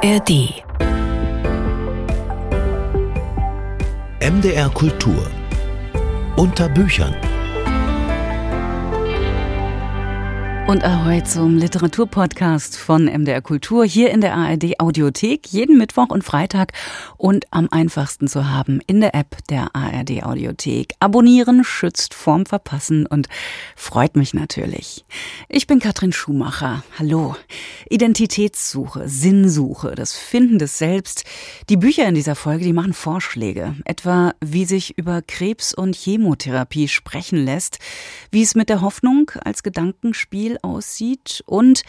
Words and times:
ARD. 0.00 0.30
MDR 4.20 4.70
Kultur. 4.72 5.26
Unter 6.36 6.68
Büchern. 6.68 7.16
Und 10.68 10.84
ahoi 10.84 11.22
zum 11.22 11.56
Literaturpodcast 11.56 12.76
von 12.76 13.06
MDR 13.06 13.40
Kultur 13.40 13.86
hier 13.86 14.10
in 14.10 14.20
der 14.20 14.34
ARD 14.34 14.78
Audiothek 14.80 15.46
jeden 15.46 15.78
Mittwoch 15.78 16.10
und 16.10 16.24
Freitag 16.24 16.74
und 17.16 17.46
am 17.50 17.68
einfachsten 17.70 18.28
zu 18.28 18.50
haben 18.50 18.82
in 18.86 19.00
der 19.00 19.14
App 19.14 19.38
der 19.48 19.74
ARD 19.74 20.24
Audiothek. 20.24 20.92
Abonnieren 21.00 21.64
schützt 21.64 22.12
vorm 22.12 22.44
Verpassen 22.44 23.06
und 23.06 23.28
freut 23.76 24.14
mich 24.14 24.34
natürlich. 24.34 25.06
Ich 25.48 25.66
bin 25.66 25.78
Katrin 25.78 26.12
Schumacher. 26.12 26.84
Hallo. 26.98 27.34
Identitätssuche, 27.88 29.08
Sinnsuche, 29.08 29.94
das 29.94 30.18
Finden 30.18 30.58
des 30.58 30.76
Selbst. 30.76 31.24
Die 31.70 31.78
Bücher 31.78 32.06
in 32.06 32.14
dieser 32.14 32.34
Folge, 32.34 32.64
die 32.64 32.74
machen 32.74 32.92
Vorschläge, 32.92 33.74
etwa 33.86 34.34
wie 34.44 34.66
sich 34.66 34.98
über 34.98 35.22
Krebs 35.22 35.72
und 35.72 35.96
Chemotherapie 35.96 36.88
sprechen 36.88 37.42
lässt, 37.42 37.78
wie 38.30 38.42
es 38.42 38.54
mit 38.54 38.68
der 38.68 38.82
Hoffnung 38.82 39.30
als 39.42 39.62
Gedankenspiel 39.62 40.57
aussieht 40.62 41.42
und 41.46 41.82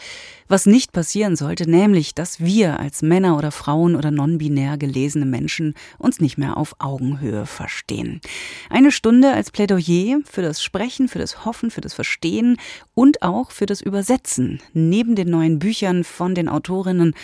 was 0.48 0.66
nicht 0.66 0.92
passieren 0.92 1.36
sollte, 1.36 1.70
nämlich, 1.70 2.14
dass 2.14 2.40
wir 2.40 2.80
als 2.80 3.02
Männer 3.02 3.36
oder 3.38 3.52
Frauen 3.52 3.94
oder 3.94 4.10
non-binär 4.10 4.78
gelesene 4.78 5.26
Menschen 5.26 5.74
uns 5.98 6.20
nicht 6.20 6.38
mehr 6.38 6.56
auf 6.56 6.74
Augenhöhe 6.78 7.46
verstehen. 7.46 8.20
Eine 8.68 8.90
Stunde 8.90 9.32
als 9.32 9.50
Plädoyer 9.50 10.20
für 10.24 10.42
das 10.42 10.62
Sprechen, 10.62 11.08
für 11.08 11.18
das 11.18 11.44
Hoffen, 11.44 11.70
für 11.70 11.80
das 11.80 11.94
Verstehen 11.94 12.56
und 12.94 13.22
auch 13.22 13.50
für 13.52 13.66
das 13.66 13.80
Übersetzen. 13.80 14.60
Neben 14.72 15.14
den 15.14 15.30
neuen 15.30 15.58
Büchern 15.58 16.04
von 16.04 16.34
den 16.34 16.48
Autorinnen 16.48 17.14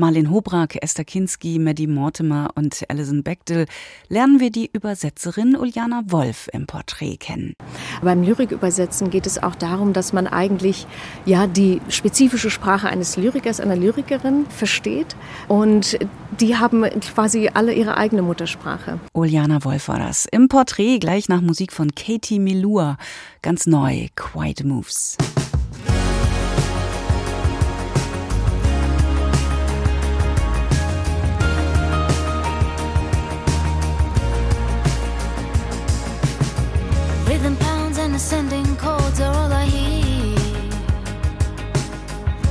Marlene 0.00 0.30
Hobrak, 0.30 0.82
Esther 0.82 1.04
Kinski, 1.04 1.58
Maddie 1.58 1.86
Mortimer 1.86 2.48
und 2.54 2.84
Alison 2.88 3.22
Bechtel 3.22 3.66
lernen 4.08 4.40
wir 4.40 4.50
die 4.50 4.70
Übersetzerin 4.72 5.54
Uljana 5.54 6.02
Wolf 6.06 6.48
im 6.54 6.66
Porträt 6.66 7.18
kennen. 7.18 7.52
Beim 8.02 8.22
Lyrikübersetzen 8.22 9.10
geht 9.10 9.26
es 9.26 9.42
auch 9.42 9.54
darum, 9.54 9.92
dass 9.92 10.14
man 10.14 10.26
eigentlich 10.26 10.86
ja 11.26 11.46
die 11.46 11.82
spezifische 11.90 12.48
Sprache 12.48 12.88
eines 12.88 13.18
Lyrikers, 13.18 13.60
einer 13.60 13.76
Lyrikerin 13.76 14.46
versteht 14.48 15.16
und 15.48 15.98
die 16.40 16.56
haben 16.56 16.84
quasi 17.14 17.50
alle 17.52 17.74
ihre 17.74 17.98
eigene 17.98 18.22
Muttersprache. 18.22 18.98
Uljana 19.12 19.62
Wolf 19.64 19.88
war 19.88 19.98
das. 19.98 20.24
Im 20.24 20.48
Porträt 20.48 20.98
gleich 20.98 21.28
nach 21.28 21.42
Musik 21.42 21.72
von 21.72 21.94
Katie 21.94 22.38
Milua. 22.38 22.96
Ganz 23.42 23.66
neu, 23.66 24.08
Quiet 24.16 24.64
Moves. 24.64 25.18
Ascending 38.20 38.76
chords 38.76 39.18
are 39.18 39.34
all 39.34 39.50
I 39.50 39.64
hear. 39.64 40.36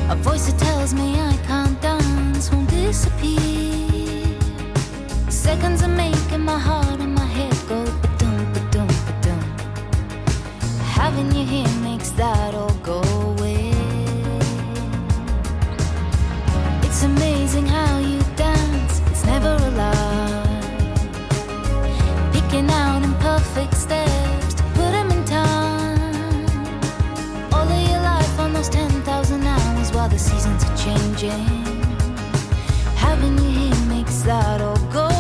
A 0.10 0.16
voice 0.16 0.46
that 0.48 0.58
tells 0.68 0.96
me 0.96 1.08
I 1.32 1.36
can't 1.50 1.80
dance 1.80 2.52
won't 2.52 2.68
disappear. 2.72 4.26
Seconds 5.30 5.84
are 5.84 5.96
making 6.06 6.44
my 6.52 6.58
heart 6.58 7.00
and 7.06 7.14
my 7.14 7.30
head 7.38 7.56
go 7.72 7.80
ba-dum, 8.02 8.38
ba-dum, 8.54 8.90
ba-dum. 9.06 9.42
Having 11.00 11.30
you 11.38 11.46
here 11.54 11.74
makes 11.90 12.10
that 12.22 12.56
all 12.56 12.69
the 30.10 30.18
seasons 30.18 30.64
are 30.64 30.78
changing. 30.78 31.46
Having 32.96 33.38
you 33.38 33.50
here 33.50 33.86
makes 33.88 34.22
that 34.24 34.62
all 34.62 34.78
go 34.92 35.19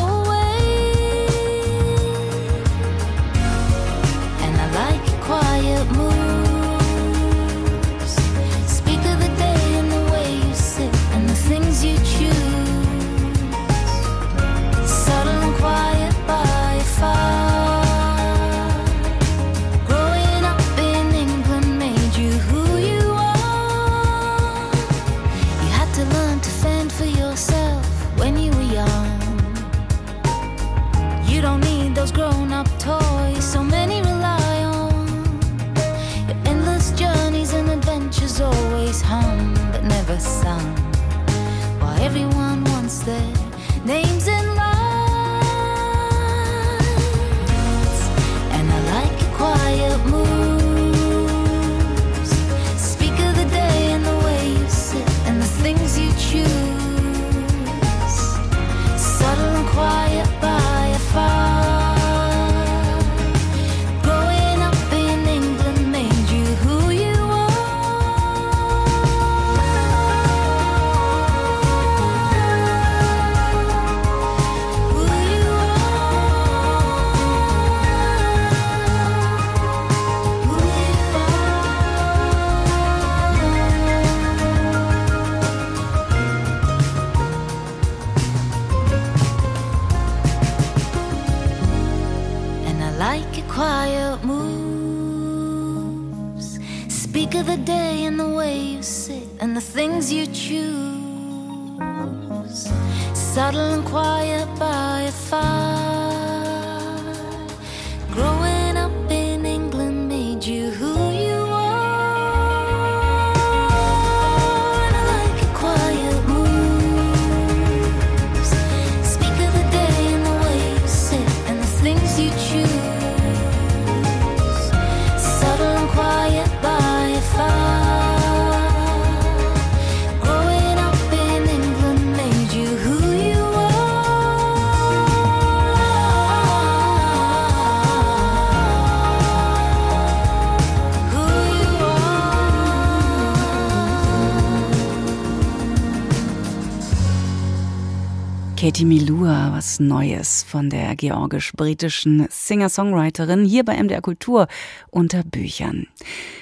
Katie 148.79 148.85
Milua, 148.85 149.51
was 149.51 149.81
Neues 149.81 150.41
von 150.43 150.69
der 150.69 150.95
georgisch-britischen 150.95 152.27
Singer-Songwriterin 152.29 153.43
hier 153.43 153.65
bei 153.65 153.75
MDR 153.75 153.99
Kultur 153.99 154.47
unter 154.89 155.21
Büchern. 155.23 155.87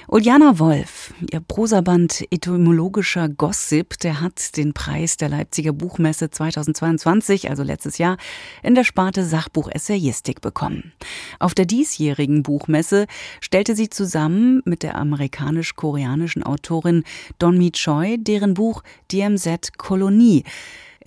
Uljana 0.08 0.60
Wolf, 0.60 1.16
ihr 1.32 1.40
Prosaband 1.40 2.24
Etymologischer 2.30 3.28
Gossip, 3.28 3.98
der 4.02 4.22
hat 4.22 4.56
den 4.56 4.74
Preis 4.74 5.18
der 5.18 5.30
Leipziger 5.30 5.74
Buchmesse 5.74 6.30
2022, 6.30 7.50
also 7.50 7.64
letztes 7.64 7.98
Jahr, 7.98 8.18
in 8.62 8.76
der 8.76 8.84
Sparte 8.84 9.26
Sachbuch 9.26 9.68
Essayistik 9.72 10.40
bekommen. 10.40 10.94
Auf 11.40 11.56
der 11.56 11.66
diesjährigen 11.66 12.44
Buchmesse 12.44 13.08
stellte 13.42 13.76
sie 13.76 13.90
zusammen 13.90 14.62
mit 14.64 14.84
der 14.84 14.96
amerikanisch-koreanischen 14.96 16.44
Autorin 16.44 17.04
Donmi 17.40 17.72
Choi 17.72 18.18
deren 18.20 18.54
Buch 18.54 18.84
DMZ 19.12 19.80
Kolonie 19.80 20.44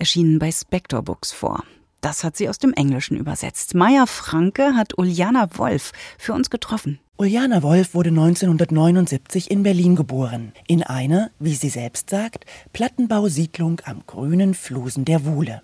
erschienen 0.01 0.39
bei 0.39 0.51
Spector 0.51 1.03
Books 1.03 1.31
vor. 1.31 1.63
Das 2.01 2.23
hat 2.23 2.35
sie 2.35 2.49
aus 2.49 2.57
dem 2.57 2.73
Englischen 2.73 3.15
übersetzt. 3.15 3.75
Maya 3.75 4.07
Franke 4.07 4.75
hat 4.75 4.97
Uljana 4.97 5.47
Wolf 5.59 5.91
für 6.17 6.33
uns 6.33 6.49
getroffen. 6.49 6.99
Uljana 7.17 7.61
Wolf 7.61 7.93
wurde 7.93 8.09
1979 8.09 9.51
in 9.51 9.61
Berlin 9.61 9.95
geboren, 9.95 10.53
in 10.65 10.81
einer, 10.81 11.29
wie 11.37 11.53
sie 11.53 11.69
selbst 11.69 12.09
sagt, 12.09 12.47
Plattenbausiedlung 12.73 13.79
am 13.85 14.01
grünen 14.07 14.55
Flusen 14.55 15.05
der 15.05 15.23
Wuhle. 15.23 15.61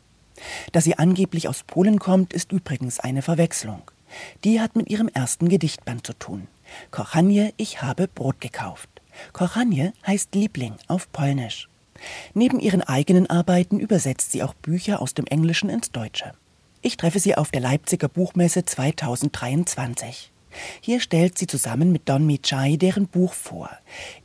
Dass 0.72 0.84
sie 0.84 1.00
angeblich 1.00 1.50
aus 1.50 1.64
Polen 1.64 1.98
kommt, 1.98 2.32
ist 2.32 2.52
übrigens 2.52 3.00
eine 3.00 3.24
Verwechslung. 3.24 3.82
Die 4.44 4.62
hat 4.62 4.76
mit 4.76 4.88
ihrem 4.92 5.08
ersten 5.08 5.50
Gedichtband 5.50 6.06
zu 6.06 6.14
tun. 6.14 6.48
Kochanie, 6.92 7.54
ich 7.58 7.82
habe 7.82 8.08
Brot 8.08 8.40
gekauft. 8.40 8.90
Kochanie 9.34 9.94
heißt 10.06 10.36
Liebling 10.36 10.76
auf 10.88 11.12
Polnisch. 11.12 11.68
Neben 12.34 12.60
ihren 12.60 12.82
eigenen 12.82 13.30
Arbeiten 13.30 13.80
übersetzt 13.80 14.32
sie 14.32 14.44
auch 14.44 14.54
Bücher 14.54 15.02
aus 15.02 15.14
dem 15.14 15.26
Englischen 15.26 15.70
ins 15.70 15.92
Deutsche. 15.92 16.34
Ich 16.82 16.98
treffe 16.98 17.20
sie 17.20 17.36
auf 17.36 17.52
der 17.52 17.62
Leipziger 17.62 18.08
Buchmesse 18.08 18.64
2023. 18.64 20.32
Hier 20.82 21.00
stellt 21.00 21.38
sie 21.38 21.48
zusammen 21.48 21.92
mit 21.92 22.08
Don 22.10 22.26
Michai 22.26 22.78
deren 22.78 23.08
Buch 23.08 23.34
vor. 23.34 23.70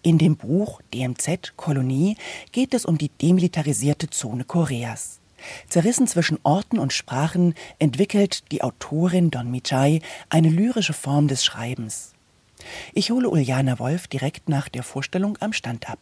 In 0.02 0.18
dem 0.18 0.36
Buch 0.36 0.80
DMZ 0.94 1.56
Kolonie 1.56 2.16
geht 2.52 2.74
es 2.74 2.84
um 2.84 2.98
die 2.98 3.08
demilitarisierte 3.08 4.10
Zone 4.10 4.44
Koreas. 4.44 5.20
Zerrissen 5.68 6.06
zwischen 6.06 6.38
Orten 6.44 6.78
und 6.78 6.92
Sprachen 6.92 7.54
entwickelt 7.78 8.44
die 8.52 8.62
Autorin 8.62 9.30
Don 9.30 9.50
Michai 9.50 10.00
eine 10.28 10.48
lyrische 10.48 10.92
Form 10.92 11.28
des 11.28 11.44
Schreibens. 11.44 12.12
Ich 12.92 13.10
hole 13.10 13.28
Uljana 13.28 13.78
Wolf 13.78 14.06
direkt 14.06 14.48
nach 14.48 14.68
der 14.68 14.84
Vorstellung 14.84 15.36
am 15.40 15.52
Stand 15.52 15.90
ab. 15.90 15.98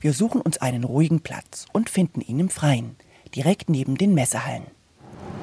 Wir 0.00 0.12
suchen 0.12 0.40
uns 0.40 0.58
einen 0.58 0.84
ruhigen 0.84 1.20
Platz 1.20 1.66
und 1.72 1.90
finden 1.90 2.20
ihn 2.20 2.40
im 2.40 2.48
Freien, 2.48 2.96
direkt 3.34 3.68
neben 3.68 3.96
den 3.96 4.14
Messehallen. 4.14 4.64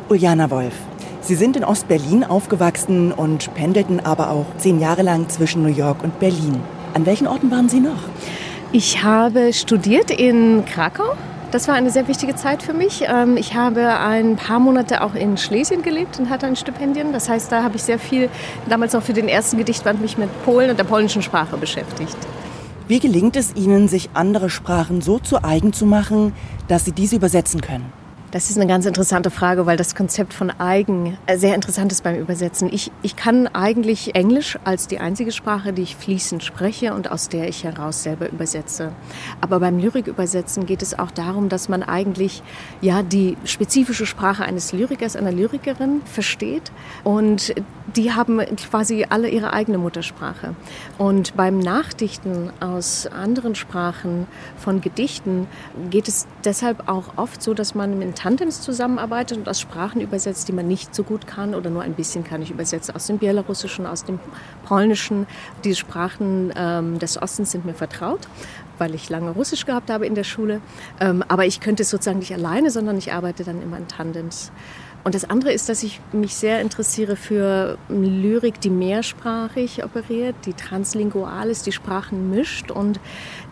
Uljana 0.10 0.50
Wolf, 0.50 0.76
Sie 1.22 1.36
sind 1.36 1.56
in 1.56 1.64
Ostberlin 1.64 2.24
aufgewachsen 2.24 3.12
und 3.12 3.54
pendelten 3.54 4.00
aber 4.00 4.32
auch 4.32 4.48
zehn 4.58 4.80
Jahre 4.80 5.04
lang 5.04 5.30
zwischen 5.30 5.62
New 5.62 5.70
York 5.70 6.04
und 6.04 6.20
Berlin. 6.20 6.60
An 6.96 7.06
welchen 7.06 7.28
Orten 7.28 7.52
waren 7.52 7.70
Sie 7.70 7.80
noch? 7.80 8.00
Ich 8.72 9.04
habe 9.04 9.54
studiert 9.54 10.10
in 10.10 10.66
Krakau. 10.66 11.14
Das 11.52 11.68
war 11.68 11.76
eine 11.76 11.92
sehr 11.92 12.08
wichtige 12.08 12.34
Zeit 12.36 12.64
für 12.64 12.74
mich. 12.74 13.04
Ähm, 13.08 13.38
ich 13.38 13.54
habe 13.54 14.00
ein 14.00 14.36
paar 14.36 14.60
Monate 14.60 15.04
auch 15.04 15.14
in 15.14 15.38
Schlesien 15.38 15.84
gelebt 15.84 16.18
und 16.18 16.30
hatte 16.30 16.48
ein 16.48 16.56
Stipendium. 16.56 17.14
Das 17.14 17.30
heißt, 17.30 17.52
da 17.52 17.62
habe 17.62 17.76
ich 17.76 17.84
sehr 17.84 18.00
viel, 18.00 18.30
damals 18.68 18.96
auch 18.96 19.04
für 19.04 19.14
den 19.14 19.28
ersten 19.28 19.58
Gedichtband, 19.58 20.02
mich 20.02 20.18
mit 20.18 20.30
Polen 20.44 20.72
und 20.72 20.80
der 20.80 20.86
polnischen 20.86 21.22
Sprache 21.22 21.58
beschäftigt. 21.58 22.18
Wie 22.92 23.00
gelingt 23.00 23.38
es 23.38 23.56
Ihnen, 23.56 23.88
sich 23.88 24.10
andere 24.16 24.50
Sprachen 24.50 25.00
so 25.00 25.18
zu 25.18 25.46
eigen 25.46 25.72
zu 25.72 25.86
machen, 25.86 26.34
dass 26.68 26.84
Sie 26.84 26.92
diese 26.92 27.16
übersetzen 27.16 27.62
können? 27.62 28.01
Das 28.32 28.50
ist 28.50 28.56
eine 28.56 28.66
ganz 28.66 28.86
interessante 28.86 29.30
Frage, 29.30 29.66
weil 29.66 29.76
das 29.76 29.94
Konzept 29.94 30.34
von 30.34 30.52
eigen 30.52 31.18
äh, 31.26 31.38
sehr 31.38 31.54
interessant 31.54 31.92
ist 31.92 32.02
beim 32.02 32.16
Übersetzen. 32.16 32.70
Ich, 32.72 32.90
ich 33.02 33.18
kann 33.18 33.48
eigentlich 33.48 34.16
Englisch 34.16 34.58
als 34.64 34.88
die 34.88 35.00
einzige 35.00 35.34
Sprache, 35.34 35.74
die 35.74 35.82
ich 35.82 35.98
fließend 35.98 36.42
spreche 36.42 36.94
und 36.94 37.12
aus 37.12 37.28
der 37.28 37.50
ich 37.50 37.66
heraus 37.66 38.04
selber 38.04 38.30
übersetze. 38.30 38.94
Aber 39.42 39.60
beim 39.60 39.80
Lyrikübersetzen 39.80 40.66
geht 40.66 40.82
es 40.82 40.98
auch 40.98 41.12
darum, 41.12 41.50
dass 41.50 41.68
man 41.68 41.84
eigentlich 41.84 42.42
ja 42.80 43.04
die 43.04 43.36
spezifische 43.44 44.06
Sprache 44.06 44.46
eines 44.46 44.72
Lyrikers, 44.72 45.18
einer 45.18 45.34
Lyrikerin 45.34 46.02
versteht 46.06 46.72
und 47.04 47.54
die 47.98 48.14
haben 48.14 48.40
quasi 48.70 49.06
alle 49.10 49.28
ihre 49.28 49.52
eigene 49.52 49.78
Muttersprache. 49.78 50.56
Und 50.98 51.36
beim 51.36 51.60
Nachdichten 51.60 52.54
aus 52.62 53.08
anderen 53.08 53.56
Sprachen 53.56 54.26
von 54.58 54.80
Gedichten 54.80 55.48
geht 55.90 56.08
es 56.08 56.28
deshalb 56.46 56.88
auch 56.88 57.18
oft 57.18 57.44
so, 57.44 57.54
dass 57.54 57.76
man 57.76 58.00
mit 58.00 58.21
Tandems 58.22 58.62
zusammenarbeitet 58.62 59.40
und 59.40 59.50
aus 59.50 59.60
Sprachen 59.60 60.00
übersetzt, 60.00 60.48
die 60.48 60.52
man 60.52 60.68
nicht 60.68 60.94
so 60.94 61.02
gut 61.02 61.26
kann 61.26 61.56
oder 61.56 61.72
nur 61.72 61.82
ein 61.82 61.94
bisschen 61.94 62.24
kann. 62.24 62.44
Ich 62.44 62.52
übersetze 62.52 62.94
aus 62.94 63.08
dem 63.08 63.18
Belarussischen, 63.18 63.88
aus 63.88 64.04
dem 64.04 64.20
Polnischen. 64.64 65.26
Die 65.64 65.74
Sprachen 65.74 66.54
ähm, 66.56 67.00
des 67.00 67.20
Ostens 67.20 67.52
sind 67.52 67.66
mir 67.66 67.74
vertraut, 67.74 68.20
weil 68.78 68.94
ich 68.94 69.10
lange 69.10 69.32
Russisch 69.32 69.66
gehabt 69.66 69.90
habe 69.90 70.06
in 70.06 70.14
der 70.14 70.24
Schule. 70.24 70.62
Ähm, 71.00 71.24
aber 71.30 71.48
ich 71.48 71.62
könnte 71.62 71.82
es 71.82 71.90
sozusagen 71.90 72.20
nicht 72.20 72.32
alleine, 72.32 72.70
sondern 72.70 72.96
ich 72.96 73.12
arbeite 73.12 73.44
dann 73.44 73.60
immer 73.60 73.78
in 73.78 73.88
Tandems. 73.88 74.52
Und 75.04 75.16
das 75.16 75.28
andere 75.28 75.52
ist, 75.52 75.68
dass 75.68 75.82
ich 75.82 76.00
mich 76.12 76.36
sehr 76.36 76.62
interessiere 76.62 77.16
für 77.16 77.78
Lyrik, 77.90 78.62
die 78.62 78.70
mehrsprachig 78.70 79.84
operiert, 79.84 80.36
die 80.46 80.54
translingual 80.54 81.50
ist, 81.50 81.66
die 81.66 81.72
Sprachen 81.72 82.30
mischt 82.30 82.70
und 82.70 83.00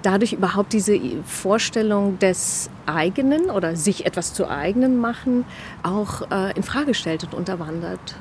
dadurch 0.03 0.33
überhaupt 0.33 0.73
diese 0.73 0.99
Vorstellung 1.25 2.19
des 2.19 2.69
eigenen 2.85 3.49
oder 3.49 3.75
sich 3.75 4.05
etwas 4.05 4.33
zu 4.33 4.47
eigenen 4.47 4.97
machen 4.99 5.43
auch 5.81 6.29
äh, 6.31 6.55
in 6.55 6.63
Frage 6.63 6.93
stellt 6.93 7.23
und 7.23 7.33
unterwandert, 7.33 8.15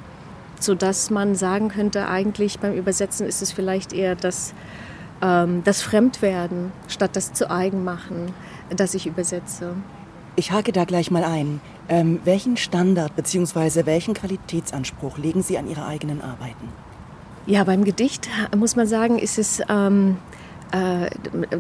so 0.59 0.75
dass 0.75 1.11
man 1.11 1.35
sagen 1.35 1.69
könnte, 1.69 2.09
eigentlich 2.09 2.59
beim 2.59 2.73
Übersetzen 2.73 3.27
ist 3.27 3.43
es 3.43 3.53
vielleicht 3.53 3.93
eher 3.93 4.17
das 4.17 4.55
ähm, 5.21 5.63
das 5.65 5.83
Fremdwerden 5.83 6.73
statt 6.89 7.11
das 7.15 7.33
zu 7.33 7.51
eigen 7.51 7.85
machen, 7.85 8.33
das 8.71 8.95
ich 8.95 9.07
übersetze. 9.07 9.75
Ich 10.39 10.53
hake 10.53 10.71
da 10.71 10.85
gleich 10.85 11.11
mal 11.11 11.25
ein. 11.25 11.61
Ähm, 11.89 12.21
welchen 12.23 12.57
Standard 12.57 13.17
bzw. 13.17 13.87
welchen 13.87 14.15
Qualitätsanspruch 14.15 15.19
legen 15.19 15.43
Sie 15.43 15.59
an 15.59 15.69
Ihre 15.69 15.85
eigenen 15.85 16.23
Arbeiten? 16.23 16.69
Ja, 17.47 17.65
beim 17.65 17.83
Gedicht 17.83 18.29
muss 18.57 18.77
man 18.77 18.87
sagen, 18.87 19.19
ist 19.19 19.37
es 19.37 19.61
ähm, 19.69 20.17
äh, 20.73 21.11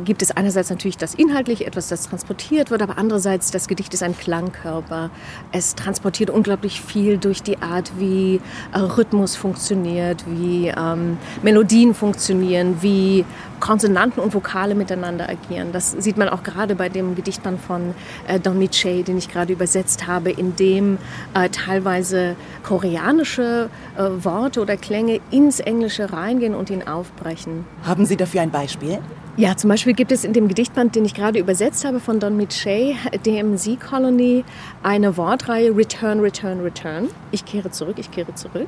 gibt 0.04 0.22
es 0.22 0.30
einerseits 0.30 0.70
natürlich 0.70 0.96
das 0.96 1.14
Inhaltliche, 1.14 1.66
etwas, 1.66 1.88
das 1.88 2.08
transportiert 2.08 2.70
wird, 2.70 2.82
aber 2.82 2.98
andererseits 2.98 3.50
das 3.50 3.68
Gedicht 3.68 3.94
ist 3.94 4.02
ein 4.02 4.16
Klangkörper. 4.16 5.10
Es 5.52 5.74
transportiert 5.74 6.30
unglaublich 6.30 6.80
viel 6.80 7.18
durch 7.18 7.42
die 7.42 7.60
Art, 7.62 7.92
wie 7.98 8.40
äh, 8.72 8.78
Rhythmus 8.78 9.36
funktioniert, 9.36 10.24
wie 10.26 10.68
ähm, 10.68 11.18
Melodien 11.42 11.94
funktionieren, 11.94 12.78
wie 12.80 13.24
Konsonanten 13.60 14.22
und 14.22 14.34
Vokale 14.34 14.74
miteinander 14.74 15.28
agieren. 15.28 15.72
Das 15.72 15.92
sieht 15.92 16.16
man 16.16 16.28
auch 16.28 16.42
gerade 16.42 16.74
bei 16.74 16.88
dem 16.88 17.14
Gedichtband 17.14 17.60
von 17.60 17.94
äh, 18.26 18.38
Don 18.38 18.58
Miche, 18.58 19.02
den 19.02 19.18
ich 19.18 19.28
gerade 19.28 19.52
übersetzt 19.52 20.06
habe, 20.06 20.30
in 20.30 20.56
dem 20.56 20.98
äh, 21.34 21.48
teilweise 21.48 22.36
koreanische 22.62 23.68
äh, 23.96 24.24
Worte 24.24 24.60
oder 24.60 24.76
Klänge 24.76 25.20
ins 25.30 25.60
Englische 25.60 26.12
reingehen 26.12 26.54
und 26.54 26.70
ihn 26.70 26.86
aufbrechen. 26.86 27.64
Haben 27.84 28.06
Sie 28.06 28.16
dafür 28.16 28.42
ein 28.42 28.50
Beispiel? 28.50 28.97
Ja, 29.38 29.56
zum 29.56 29.70
Beispiel 29.70 29.92
gibt 29.92 30.10
es 30.10 30.24
in 30.24 30.32
dem 30.32 30.48
Gedichtband, 30.48 30.96
den 30.96 31.04
ich 31.04 31.14
gerade 31.14 31.38
übersetzt 31.38 31.84
habe 31.84 32.00
von 32.00 32.18
Don 32.18 32.36
Miche, 32.36 32.96
DMZ 33.24 33.78
Colony, 33.78 34.44
eine 34.82 35.16
Wortreihe 35.16 35.76
Return, 35.76 36.18
Return, 36.18 36.58
Return. 36.58 37.08
Ich 37.30 37.44
kehre 37.44 37.70
zurück, 37.70 38.00
ich 38.00 38.10
kehre 38.10 38.34
zurück, 38.34 38.66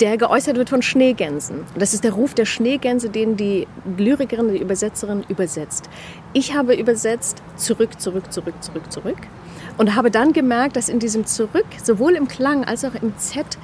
der 0.00 0.16
geäußert 0.16 0.56
wird 0.56 0.70
von 0.70 0.80
Schneegänsen. 0.80 1.66
Das 1.78 1.92
ist 1.92 2.04
der 2.04 2.12
Ruf 2.12 2.32
der 2.32 2.46
Schneegänse, 2.46 3.10
den 3.10 3.36
die 3.36 3.66
Lyrikerin, 3.98 4.50
die 4.50 4.56
Übersetzerin 4.56 5.26
übersetzt. 5.28 5.90
Ich 6.32 6.54
habe 6.54 6.74
übersetzt 6.74 7.42
zurück, 7.56 8.00
zurück, 8.00 8.32
zurück, 8.32 8.54
zurück, 8.62 8.90
zurück 8.90 9.18
und 9.76 9.94
habe 9.94 10.10
dann 10.10 10.32
gemerkt, 10.32 10.76
dass 10.76 10.88
in 10.88 11.00
diesem 11.00 11.26
Zurück, 11.26 11.66
sowohl 11.82 12.14
im 12.14 12.28
Klang 12.28 12.64
als 12.64 12.82
auch 12.86 12.94
im 12.94 13.16
Z, 13.18 13.58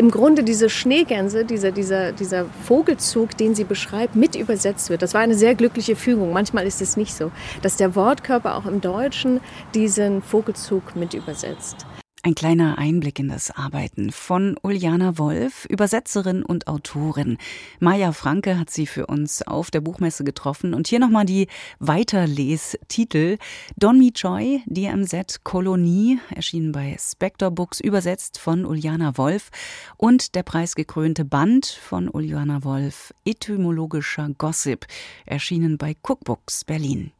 im 0.00 0.10
Grunde 0.10 0.42
diese 0.42 0.70
Schneegänse, 0.70 1.44
dieser, 1.44 1.72
dieser, 1.72 2.12
dieser 2.12 2.46
Vogelzug, 2.64 3.36
den 3.36 3.54
sie 3.54 3.64
beschreibt, 3.64 4.16
mit 4.16 4.34
übersetzt 4.34 4.88
wird. 4.88 5.02
Das 5.02 5.12
war 5.12 5.20
eine 5.20 5.34
sehr 5.34 5.54
glückliche 5.54 5.94
Fügung. 5.94 6.32
Manchmal 6.32 6.66
ist 6.66 6.80
es 6.80 6.96
nicht 6.96 7.14
so, 7.14 7.30
dass 7.60 7.76
der 7.76 7.94
Wortkörper 7.94 8.56
auch 8.56 8.64
im 8.64 8.80
Deutschen 8.80 9.42
diesen 9.74 10.22
Vogelzug 10.22 10.96
mit 10.96 11.12
übersetzt. 11.12 11.84
Ein 12.22 12.34
kleiner 12.34 12.76
Einblick 12.76 13.18
in 13.18 13.28
das 13.28 13.50
Arbeiten 13.50 14.12
von 14.12 14.58
Uljana 14.62 15.16
Wolf, 15.16 15.64
Übersetzerin 15.70 16.42
und 16.42 16.66
Autorin. 16.66 17.38
Maja 17.78 18.12
Franke 18.12 18.58
hat 18.58 18.68
sie 18.68 18.86
für 18.86 19.06
uns 19.06 19.40
auf 19.40 19.70
der 19.70 19.80
Buchmesse 19.80 20.22
getroffen. 20.22 20.74
Und 20.74 20.86
hier 20.86 20.98
nochmal 20.98 21.24
die 21.24 21.46
Weiterlestitel. 21.78 23.38
Don 23.78 23.98
Mi 23.98 24.12
Choi, 24.12 24.58
DMZ 24.66 25.44
Kolonie, 25.44 26.18
erschienen 26.28 26.72
bei 26.72 26.94
Spector 27.00 27.50
Books, 27.50 27.80
übersetzt 27.80 28.38
von 28.38 28.66
Uljana 28.66 29.16
Wolf. 29.16 29.48
Und 29.96 30.34
der 30.34 30.42
preisgekrönte 30.42 31.24
Band 31.24 31.64
von 31.64 32.06
Uljana 32.06 32.64
Wolf, 32.64 33.14
Etymologischer 33.24 34.28
Gossip, 34.36 34.86
erschienen 35.24 35.78
bei 35.78 35.96
Cookbooks 36.02 36.66
Berlin. 36.66 37.12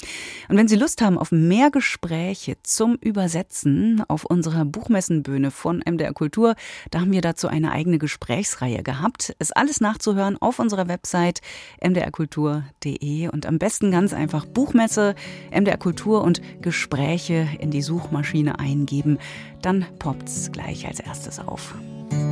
Und 0.50 0.59
wenn 0.59 0.69
Sie 0.69 0.76
Lust 0.76 1.00
haben 1.00 1.16
auf 1.16 1.33
mehr 1.33 1.71
Gespräche 1.71 2.59
zum 2.62 2.97
Übersetzen 2.97 4.04
auf 4.07 4.26
unserer 4.26 4.66
Buchmesse, 4.66 4.89
Buchmessenbühne 4.90 5.52
von 5.52 5.82
MDR 5.88 6.12
Kultur. 6.12 6.56
Da 6.90 7.00
haben 7.00 7.12
wir 7.12 7.20
dazu 7.20 7.47
eine 7.47 7.70
eigene 7.70 7.99
Gesprächsreihe 7.99 8.82
gehabt. 8.82 9.37
Ist 9.38 9.56
alles 9.56 9.80
nachzuhören 9.80 10.37
auf 10.42 10.59
unserer 10.59 10.88
Website 10.88 11.40
mdrkultur.de 11.80 13.28
und 13.28 13.47
am 13.47 13.59
besten 13.59 13.92
ganz 13.92 14.12
einfach 14.12 14.47
Buchmesse, 14.47 15.14
MDR 15.52 15.76
Kultur 15.76 16.25
und 16.25 16.42
Gespräche 16.61 17.47
in 17.61 17.70
die 17.70 17.82
Suchmaschine 17.82 18.59
eingeben. 18.59 19.18
Dann 19.62 19.87
poppt's 20.00 20.50
gleich 20.50 20.88
als 20.88 20.99
erstes 20.99 21.38
auf. 21.38 21.76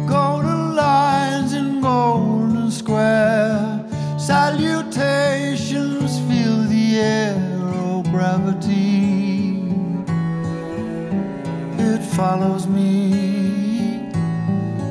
Golden 0.09 0.75
lines 0.75 1.53
in 1.53 1.81
golden 1.81 2.73
square. 2.73 3.85
Salutations 4.19 6.19
fill 6.27 6.69
the 6.69 6.97
air, 6.97 7.37
oh 7.85 8.03
gravity. 8.03 9.18
It 11.99 12.05
follows 12.15 12.69
me 12.69 13.11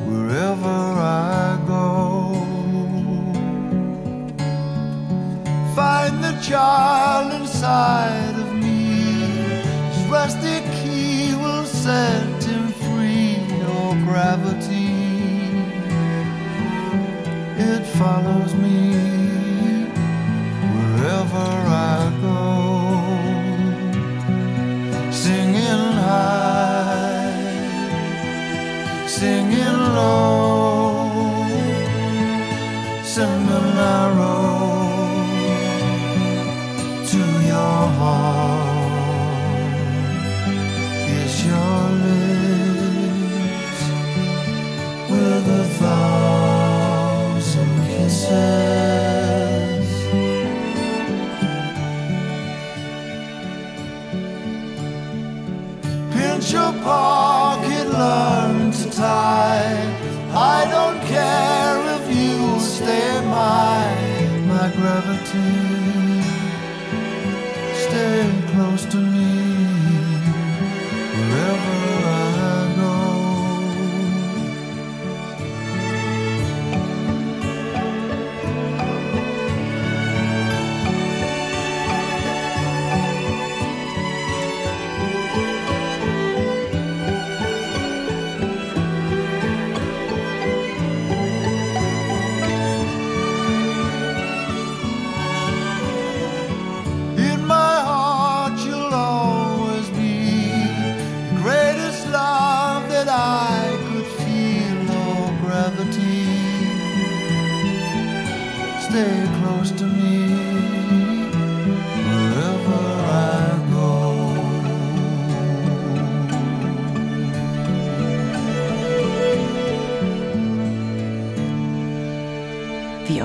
wherever 0.08 0.78
I 1.00 1.58
go. 1.66 2.34
Find 5.74 6.22
the 6.22 6.38
child 6.42 7.32
inside 7.40 8.34
of 8.44 8.52
me. 8.52 9.24
His 9.88 10.06
rusty 10.10 10.60
key 10.76 11.34
will 11.34 11.64
set 11.64 12.44
him 12.44 12.68
free, 12.84 13.38
oh 13.64 13.94
gravity 14.04 14.88
it 17.58 17.84
follows 17.96 18.54
me 18.54 19.07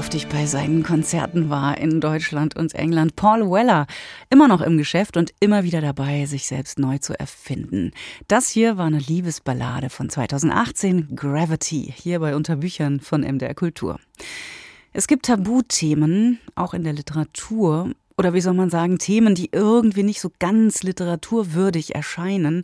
oft 0.03 0.15
ich 0.15 0.27
bei 0.27 0.45
seinen 0.45 0.83
Konzerten 0.83 1.49
war 1.49 1.77
in 1.77 2.01
Deutschland 2.01 2.57
und 2.57 2.75
England. 2.75 3.15
Paul 3.15 3.49
Weller, 3.49 3.87
immer 4.29 4.49
noch 4.49 4.59
im 4.59 4.77
Geschäft 4.77 5.15
und 5.15 5.33
immer 5.39 5.63
wieder 5.63 5.79
dabei, 5.79 6.25
sich 6.25 6.45
selbst 6.45 6.77
neu 6.77 6.97
zu 6.97 7.17
erfinden. 7.17 7.91
Das 8.27 8.49
hier 8.49 8.75
war 8.75 8.87
eine 8.87 8.99
Liebesballade 8.99 9.89
von 9.89 10.09
2018, 10.09 11.15
Gravity, 11.15 11.93
hier 11.95 12.19
bei 12.19 12.35
Unterbüchern 12.35 12.99
von 12.99 13.21
MDR 13.21 13.53
Kultur. 13.53 13.97
Es 14.91 15.07
gibt 15.07 15.27
Tabuthemen, 15.27 16.37
auch 16.53 16.73
in 16.73 16.83
der 16.83 16.91
Literatur, 16.91 17.91
oder 18.17 18.33
wie 18.33 18.41
soll 18.41 18.53
man 18.53 18.69
sagen, 18.69 18.97
Themen, 18.97 19.35
die 19.35 19.49
irgendwie 19.51 20.03
nicht 20.03 20.21
so 20.21 20.31
ganz 20.39 20.83
literaturwürdig 20.83 21.95
erscheinen. 21.95 22.63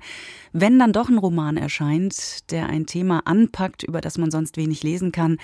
Wenn 0.51 0.79
dann 0.79 0.93
doch 0.93 1.09
ein 1.09 1.17
Roman 1.17 1.57
erscheint, 1.57 2.51
der 2.51 2.67
ein 2.67 2.85
Thema 2.85 3.21
anpackt, 3.25 3.83
über 3.83 4.01
das 4.01 4.17
man 4.17 4.31
sonst 4.31 4.57
wenig 4.57 4.83
lesen 4.83 5.11
kann, 5.11 5.37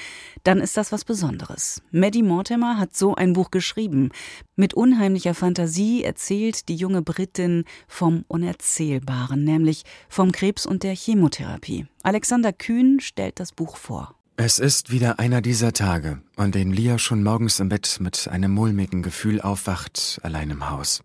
dann 0.43 0.59
ist 0.59 0.77
das 0.77 0.91
was 0.91 1.05
Besonderes. 1.05 1.81
Maddie 1.91 2.23
Mortimer 2.23 2.77
hat 2.77 2.95
so 2.95 3.15
ein 3.15 3.33
Buch 3.33 3.51
geschrieben. 3.51 4.09
Mit 4.55 4.73
unheimlicher 4.73 5.33
Fantasie 5.33 6.03
erzählt 6.03 6.69
die 6.69 6.75
junge 6.75 7.01
Britin 7.01 7.65
vom 7.87 8.25
Unerzählbaren, 8.27 9.43
nämlich 9.43 9.83
vom 10.09 10.31
Krebs 10.31 10.65
und 10.65 10.83
der 10.83 10.95
Chemotherapie. 10.95 11.87
Alexander 12.03 12.53
Kühn 12.53 12.99
stellt 12.99 13.39
das 13.39 13.51
Buch 13.51 13.77
vor. 13.77 14.15
Es 14.37 14.59
ist 14.59 14.91
wieder 14.91 15.17
einer 15.17 15.41
dieser 15.41 15.71
Tage, 15.71 16.21
an 16.35 16.51
denen 16.51 16.73
Lia 16.73 16.99
schon 16.99 17.23
morgens 17.23 17.61
im 17.61 17.69
Bett 17.69 17.99
mit 18.01 18.27
einem 18.27 18.51
mulmigen 18.51 19.01
Gefühl 19.01 19.39
aufwacht, 19.39 20.19
allein 20.23 20.49
im 20.49 20.69
Haus. 20.69 21.01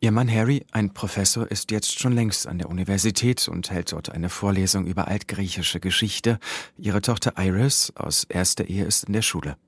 Ihr 0.00 0.12
Mann 0.12 0.32
Harry, 0.32 0.64
ein 0.72 0.94
Professor, 0.94 1.50
ist 1.50 1.70
jetzt 1.70 2.00
schon 2.00 2.14
längst 2.14 2.46
an 2.46 2.56
der 2.56 2.70
Universität 2.70 3.46
und 3.48 3.70
hält 3.70 3.92
dort 3.92 4.10
eine 4.10 4.30
Vorlesung 4.30 4.86
über 4.86 5.08
altgriechische 5.08 5.78
Geschichte. 5.78 6.38
Ihre 6.78 7.02
Tochter 7.02 7.34
Iris 7.36 7.92
aus 7.96 8.24
erster 8.24 8.64
Ehe 8.64 8.86
ist 8.86 9.04
in 9.04 9.12
der 9.12 9.22
Schule. 9.22 9.58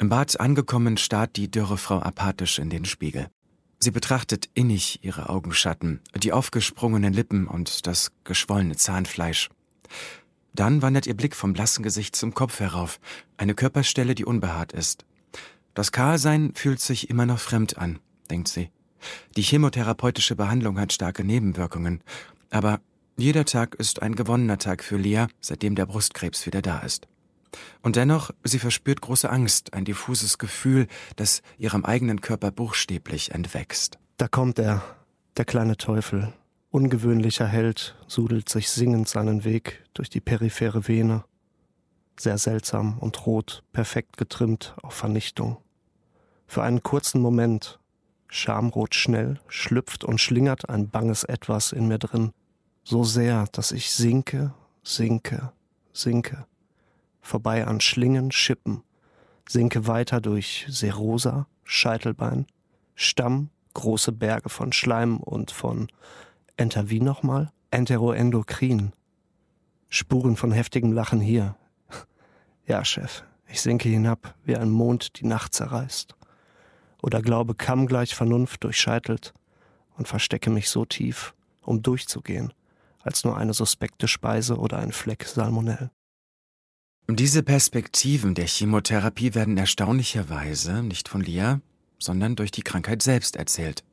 Im 0.00 0.08
Bad 0.08 0.40
angekommen 0.40 0.96
starrt 0.96 1.36
die 1.36 1.48
dürre 1.48 1.78
Frau 1.78 2.00
apathisch 2.00 2.58
in 2.58 2.70
den 2.70 2.86
Spiegel. 2.86 3.28
Sie 3.78 3.92
betrachtet 3.92 4.50
innig 4.54 5.04
ihre 5.04 5.28
Augenschatten, 5.28 6.00
die 6.16 6.32
aufgesprungenen 6.32 7.12
Lippen 7.12 7.46
und 7.46 7.86
das 7.86 8.10
geschwollene 8.24 8.74
Zahnfleisch. 8.74 9.48
Dann 10.58 10.82
wandert 10.82 11.06
ihr 11.06 11.16
Blick 11.16 11.36
vom 11.36 11.52
blassen 11.52 11.84
Gesicht 11.84 12.16
zum 12.16 12.34
Kopf 12.34 12.58
herauf, 12.58 12.98
eine 13.36 13.54
Körperstelle, 13.54 14.16
die 14.16 14.24
unbehaart 14.24 14.72
ist. 14.72 15.04
Das 15.74 15.92
Kahlsein 15.92 16.52
fühlt 16.56 16.80
sich 16.80 17.10
immer 17.10 17.26
noch 17.26 17.38
fremd 17.38 17.78
an, 17.78 18.00
denkt 18.28 18.48
sie. 18.48 18.72
Die 19.36 19.42
chemotherapeutische 19.42 20.34
Behandlung 20.34 20.80
hat 20.80 20.92
starke 20.92 21.22
Nebenwirkungen, 21.22 22.02
aber 22.50 22.80
jeder 23.16 23.44
Tag 23.44 23.76
ist 23.76 24.02
ein 24.02 24.16
gewonnener 24.16 24.58
Tag 24.58 24.82
für 24.82 24.96
Lea, 24.96 25.26
seitdem 25.40 25.76
der 25.76 25.86
Brustkrebs 25.86 26.44
wieder 26.44 26.60
da 26.60 26.80
ist. 26.80 27.06
Und 27.80 27.94
dennoch, 27.94 28.32
sie 28.42 28.58
verspürt 28.58 29.00
große 29.00 29.30
Angst, 29.30 29.74
ein 29.74 29.84
diffuses 29.84 30.38
Gefühl, 30.38 30.88
das 31.14 31.42
ihrem 31.58 31.84
eigenen 31.84 32.20
Körper 32.20 32.50
buchstäblich 32.50 33.30
entwächst. 33.30 34.00
Da 34.16 34.26
kommt 34.26 34.58
er, 34.58 34.82
der 35.36 35.44
kleine 35.44 35.76
Teufel. 35.76 36.32
Ungewöhnlicher 36.70 37.46
Held 37.46 37.96
sudelt 38.08 38.50
sich 38.50 38.68
singend 38.68 39.08
seinen 39.08 39.44
Weg 39.44 39.84
durch 39.94 40.10
die 40.10 40.20
periphere 40.20 40.86
Vene. 40.86 41.24
Sehr 42.18 42.36
seltsam 42.36 42.98
und 42.98 43.24
rot, 43.26 43.62
perfekt 43.72 44.18
getrimmt 44.18 44.76
auf 44.82 44.92
Vernichtung. 44.92 45.56
Für 46.46 46.62
einen 46.62 46.82
kurzen 46.82 47.22
Moment, 47.22 47.78
schamrot 48.26 48.94
schnell, 48.94 49.40
schlüpft 49.48 50.04
und 50.04 50.20
schlingert 50.20 50.68
ein 50.68 50.90
banges 50.90 51.24
Etwas 51.24 51.72
in 51.72 51.88
mir 51.88 51.98
drin. 51.98 52.32
So 52.84 53.02
sehr, 53.02 53.46
dass 53.52 53.72
ich 53.72 53.90
sinke, 53.90 54.52
sinke, 54.82 55.52
sinke. 55.94 56.46
Vorbei 57.22 57.66
an 57.66 57.80
Schlingen, 57.80 58.30
Schippen. 58.30 58.82
Sinke 59.48 59.86
weiter 59.86 60.20
durch 60.20 60.66
Serosa, 60.68 61.46
Scheitelbein, 61.64 62.46
Stamm, 62.94 63.48
große 63.72 64.12
Berge 64.12 64.50
von 64.50 64.72
Schleim 64.72 65.18
und 65.18 65.50
von 65.50 65.88
Enter 66.58 66.90
wie 66.90 67.00
nochmal? 67.00 67.52
Enteroendokrin. 67.70 68.92
Spuren 69.88 70.36
von 70.36 70.50
heftigem 70.50 70.92
Lachen 70.92 71.20
hier. 71.20 71.56
Ja, 72.66 72.84
Chef, 72.84 73.22
ich 73.46 73.62
sinke 73.62 73.88
hinab, 73.88 74.34
wie 74.44 74.56
ein 74.56 74.68
Mond 74.68 75.20
die 75.20 75.26
Nacht 75.26 75.54
zerreißt. 75.54 76.16
Oder 77.00 77.22
glaube 77.22 77.54
kamm 77.54 77.86
gleich 77.86 78.14
Vernunft 78.14 78.64
durchscheitelt 78.64 79.32
und 79.96 80.08
verstecke 80.08 80.50
mich 80.50 80.68
so 80.68 80.84
tief, 80.84 81.32
um 81.62 81.80
durchzugehen, 81.80 82.52
als 83.02 83.24
nur 83.24 83.36
eine 83.36 83.54
suspekte 83.54 84.08
Speise 84.08 84.58
oder 84.58 84.78
ein 84.78 84.90
Fleck 84.90 85.24
Salmonell. 85.24 85.90
Diese 87.06 87.44
Perspektiven 87.44 88.34
der 88.34 88.48
Chemotherapie 88.48 89.34
werden 89.34 89.56
erstaunlicherweise 89.56 90.82
nicht 90.82 91.08
von 91.08 91.20
Lia, 91.20 91.60
sondern 92.00 92.34
durch 92.34 92.50
die 92.50 92.62
Krankheit 92.62 93.00
selbst 93.00 93.36
erzählt. 93.36 93.84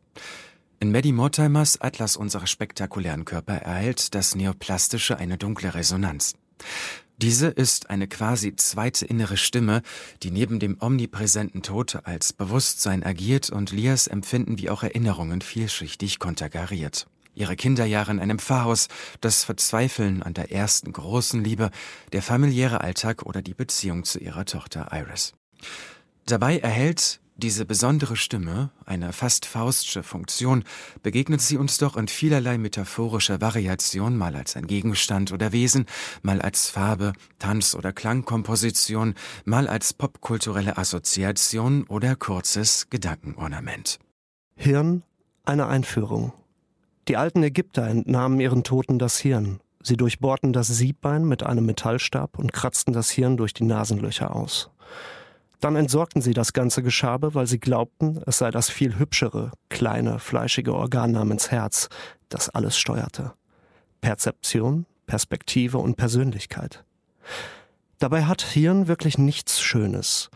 In 0.86 0.92
Maddie 0.92 1.14
Mortimers 1.14 1.82
Atlas 1.82 2.16
unserer 2.16 2.46
spektakulären 2.46 3.26
Körper 3.26 3.56
erhält 3.56 4.14
das 4.14 4.36
Neoplastische 4.36 5.18
eine 5.18 5.36
dunkle 5.36 5.74
Resonanz. 5.74 6.36
Diese 7.18 7.48
ist 7.48 7.90
eine 7.90 8.08
quasi 8.08 8.56
zweite 8.56 9.08
innere 9.08 9.36
Stimme, 9.36 9.82
die 10.22 10.30
neben 10.30 10.60
dem 10.60 10.78
omnipräsenten 10.80 11.64
Tod 11.64 12.02
als 12.04 12.34
Bewusstsein 12.34 13.04
agiert 13.04 13.50
und 13.50 13.72
Lias 13.72 14.06
Empfinden 14.06 14.60
wie 14.60 14.70
auch 14.70 14.84
Erinnerungen 14.84 15.42
vielschichtig 15.42 16.20
konterkariert. 16.20 17.08
Ihre 17.34 17.56
Kinderjahre 17.56 18.12
in 18.12 18.20
einem 18.20 18.38
Pfarrhaus, 18.38 18.88
das 19.22 19.44
Verzweifeln 19.44 20.22
an 20.22 20.36
der 20.36 20.52
ersten 20.52 20.94
großen 20.94 21.44
Liebe, 21.44 21.72
der 22.14 22.22
familiäre 22.22 22.82
Alltag 22.82 23.24
oder 23.24 23.42
die 23.42 23.56
Beziehung 23.56 24.04
zu 24.04 24.20
ihrer 24.20 24.46
Tochter 24.46 24.90
Iris. 24.92 25.34
Dabei 26.28 26.60
erhält 26.60 27.22
diese 27.38 27.66
besondere 27.66 28.16
Stimme, 28.16 28.72
eine 28.86 29.12
fast 29.12 29.46
faustsche 29.46 30.04
Funktion, 30.04 30.64
begegnet 31.04 31.42
sie 31.42 31.58
uns 31.58 31.78
doch 31.78 31.98
in 31.98 32.08
vielerlei 32.08 32.58
metaphorischer 32.58 33.42
Variation, 33.42 34.18
mal 34.18 34.36
als 34.36 34.56
ein 34.56 34.68
Gegenstand 34.68 35.34
oder 35.34 35.52
Wesen, 35.52 35.86
mal 36.22 36.42
als 36.42 36.70
Farbe, 36.70 37.14
Tanz- 37.38 37.76
oder 37.76 37.92
Klangkomposition, 37.92 39.16
mal 39.44 39.68
als 39.68 39.94
popkulturelle 39.94 40.78
Assoziation 40.78 41.84
oder 41.84 42.16
kurzes 42.16 42.90
Gedankenornament. 42.90 44.00
Hirn, 44.56 45.04
eine 45.44 45.68
Einführung. 45.68 46.32
Die 47.10 47.18
alten 47.18 47.44
Ägypter 47.44 47.86
entnahmen 47.88 48.40
ihren 48.40 48.64
Toten 48.64 48.98
das 48.98 49.20
Hirn. 49.20 49.60
Sie 49.84 49.98
durchbohrten 49.98 50.54
das 50.54 50.68
Siebbein 50.68 51.26
mit 51.26 51.44
einem 51.44 51.66
Metallstab 51.66 52.40
und 52.40 52.54
kratzten 52.54 52.94
das 52.94 53.12
Hirn 53.12 53.38
durch 53.38 53.54
die 53.54 53.66
Nasenlöcher 53.66 54.36
aus. 54.36 54.72
Dann 55.60 55.76
entsorgten 55.76 56.22
sie 56.22 56.34
das 56.34 56.54
ganze 56.54 56.84
Geschabe, 56.84 57.34
weil 57.34 57.48
sie 57.48 57.60
glaubten, 57.60 58.22
es 58.26 58.40
sei 58.40 58.52
das 58.52 58.70
viel 58.70 58.98
hübschere, 58.98 59.52
kleine, 59.70 60.20
fleischige 60.20 60.74
Organ 60.74 61.12
namens 61.12 61.52
Herz, 61.52 61.90
das 62.30 62.50
alles 62.50 62.78
steuerte. 62.78 63.34
Perzeption, 64.02 64.86
Perspektive 65.08 65.78
und 65.78 65.96
Persönlichkeit. 65.96 66.84
Dabei 68.00 68.26
hat 68.26 68.42
Hirn 68.42 68.88
wirklich 68.88 69.18
nichts 69.18 69.62
Schönes. 69.62 70.30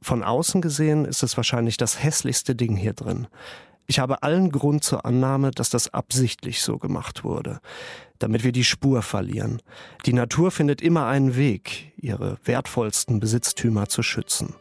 Von 0.00 0.22
außen 0.22 0.60
gesehen 0.60 1.04
ist 1.04 1.22
es 1.22 1.36
wahrscheinlich 1.36 1.76
das 1.76 2.02
hässlichste 2.02 2.54
Ding 2.54 2.76
hier 2.76 2.92
drin. 2.92 3.26
Ich 3.86 3.98
habe 3.98 4.22
allen 4.22 4.50
Grund 4.50 4.82
zur 4.82 5.04
Annahme, 5.04 5.50
dass 5.50 5.68
das 5.68 5.92
absichtlich 5.92 6.62
so 6.62 6.78
gemacht 6.78 7.22
wurde, 7.22 7.60
damit 8.18 8.44
wir 8.44 8.52
die 8.52 8.64
Spur 8.64 9.02
verlieren. 9.02 9.60
Die 10.06 10.14
Natur 10.14 10.50
findet 10.50 10.80
immer 10.80 11.06
einen 11.06 11.36
Weg, 11.36 11.92
ihre 11.98 12.38
wertvollsten 12.44 13.20
Besitztümer 13.20 13.88
zu 13.88 14.02
schützen. 14.02 14.54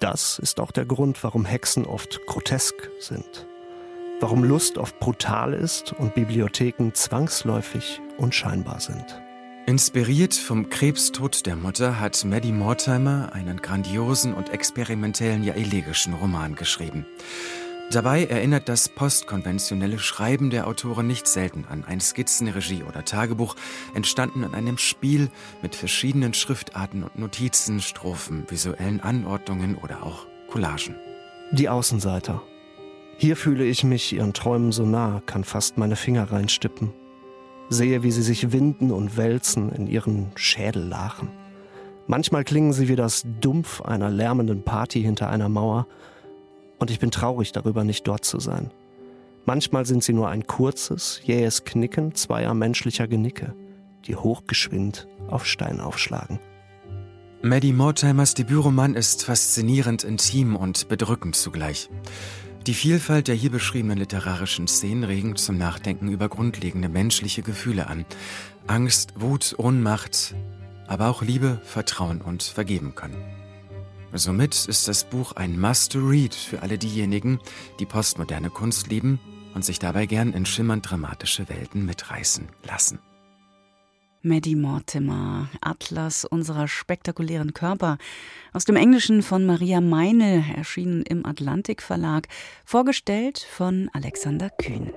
Das 0.00 0.38
ist 0.38 0.58
auch 0.58 0.72
der 0.72 0.84
Grund, 0.84 1.22
warum 1.22 1.44
Hexen 1.44 1.86
oft 1.86 2.20
grotesk 2.26 2.74
sind. 2.98 3.46
Warum 4.20 4.42
Lust 4.42 4.78
oft 4.78 4.98
brutal 5.00 5.54
ist 5.54 5.92
und 5.92 6.14
Bibliotheken 6.14 6.90
zwangsläufig 6.92 8.00
unscheinbar 8.18 8.80
sind. 8.80 9.20
Inspiriert 9.66 10.34
vom 10.34 10.68
Krebstod 10.68 11.46
der 11.46 11.56
Mutter 11.56 11.98
hat 11.98 12.22
Maddie 12.24 12.52
Mortimer 12.52 13.32
einen 13.32 13.62
grandiosen 13.62 14.34
und 14.34 14.50
experimentellen, 14.50 15.42
ja 15.42 15.54
elegischen 15.54 16.12
Roman 16.12 16.54
geschrieben. 16.54 17.06
Dabei 17.90 18.24
erinnert 18.24 18.68
das 18.68 18.88
postkonventionelle 18.88 19.98
Schreiben 19.98 20.50
der 20.50 20.66
Autorin 20.66 21.06
nicht 21.06 21.28
selten 21.28 21.64
an 21.68 21.84
ein 21.84 22.00
Skizzenregie 22.00 22.82
oder 22.82 23.04
Tagebuch, 23.04 23.54
entstanden 23.94 24.42
in 24.42 24.54
einem 24.54 24.78
Spiel 24.78 25.30
mit 25.62 25.76
verschiedenen 25.76 26.34
Schriftarten 26.34 27.04
und 27.04 27.18
Notizen, 27.18 27.80
Strophen, 27.80 28.44
visuellen 28.48 29.00
Anordnungen 29.00 29.76
oder 29.76 30.02
auch 30.02 30.26
Collagen. 30.48 30.96
Die 31.52 31.68
Außenseiter. 31.68 32.42
Hier 33.16 33.36
fühle 33.36 33.64
ich 33.64 33.84
mich 33.84 34.12
ihren 34.12 34.32
Träumen 34.32 34.72
so 34.72 34.84
nah, 34.84 35.22
kann 35.24 35.44
fast 35.44 35.78
meine 35.78 35.94
Finger 35.94 36.32
reinstippen. 36.32 36.92
Sehe, 37.68 38.02
wie 38.02 38.10
sie 38.10 38.22
sich 38.22 38.50
winden 38.50 38.90
und 38.90 39.16
wälzen 39.16 39.70
in 39.70 39.86
ihren 39.86 40.32
Schädellachen. 40.34 41.28
Manchmal 42.06 42.44
klingen 42.44 42.72
sie 42.72 42.88
wie 42.88 42.96
das 42.96 43.24
Dumpf 43.40 43.80
einer 43.82 44.10
lärmenden 44.10 44.64
Party 44.64 45.00
hinter 45.00 45.30
einer 45.30 45.48
Mauer, 45.48 45.86
und 46.78 46.90
ich 46.90 46.98
bin 46.98 47.10
traurig 47.10 47.52
darüber, 47.52 47.84
nicht 47.84 48.06
dort 48.06 48.24
zu 48.24 48.40
sein. 48.40 48.70
Manchmal 49.46 49.84
sind 49.84 50.02
sie 50.02 50.12
nur 50.12 50.28
ein 50.28 50.46
kurzes, 50.46 51.20
jähes 51.24 51.64
Knicken 51.64 52.14
zweier 52.14 52.54
menschlicher 52.54 53.06
Genicke, 53.06 53.54
die 54.06 54.16
hochgeschwind 54.16 55.06
auf 55.28 55.46
Stein 55.46 55.80
aufschlagen. 55.80 56.38
Maddie 57.42 57.74
Mortimers 57.74 58.32
Debütroman 58.32 58.94
ist 58.94 59.24
faszinierend 59.24 60.02
intim 60.02 60.56
und 60.56 60.88
bedrückend 60.88 61.36
zugleich. 61.36 61.90
Die 62.66 62.72
Vielfalt 62.72 63.28
der 63.28 63.34
hier 63.34 63.50
beschriebenen 63.50 63.98
literarischen 63.98 64.66
Szenen 64.66 65.04
regen 65.04 65.36
zum 65.36 65.58
Nachdenken 65.58 66.08
über 66.08 66.30
grundlegende 66.30 66.88
menschliche 66.88 67.42
Gefühle 67.42 67.88
an. 67.88 68.06
Angst, 68.66 69.12
Wut, 69.20 69.54
Ohnmacht, 69.58 70.34
aber 70.86 71.10
auch 71.10 71.20
Liebe, 71.20 71.60
Vertrauen 71.64 72.22
und 72.22 72.42
Vergeben 72.42 72.94
können. 72.94 73.43
Somit 74.16 74.66
ist 74.66 74.86
das 74.86 75.02
Buch 75.02 75.32
ein 75.32 75.58
Must-Read 75.58 76.34
für 76.34 76.62
alle 76.62 76.78
diejenigen, 76.78 77.40
die 77.80 77.84
postmoderne 77.84 78.48
Kunst 78.48 78.86
lieben 78.86 79.18
und 79.54 79.64
sich 79.64 79.80
dabei 79.80 80.06
gern 80.06 80.32
in 80.32 80.46
schimmernd 80.46 80.88
dramatische 80.88 81.48
Welten 81.48 81.84
mitreißen 81.84 82.48
lassen. 82.62 83.00
Maddie 84.22 84.54
Mortimer, 84.54 85.48
Atlas 85.60 86.24
unserer 86.24 86.68
spektakulären 86.68 87.54
Körper, 87.54 87.98
aus 88.52 88.64
dem 88.64 88.76
Englischen 88.76 89.20
von 89.22 89.44
Maria 89.44 89.80
Meinl, 89.80 90.44
erschienen 90.56 91.02
im 91.02 91.26
Atlantik 91.26 91.82
Verlag, 91.82 92.28
vorgestellt 92.64 93.44
von 93.50 93.90
Alexander 93.92 94.48
Kühn. 94.48 94.92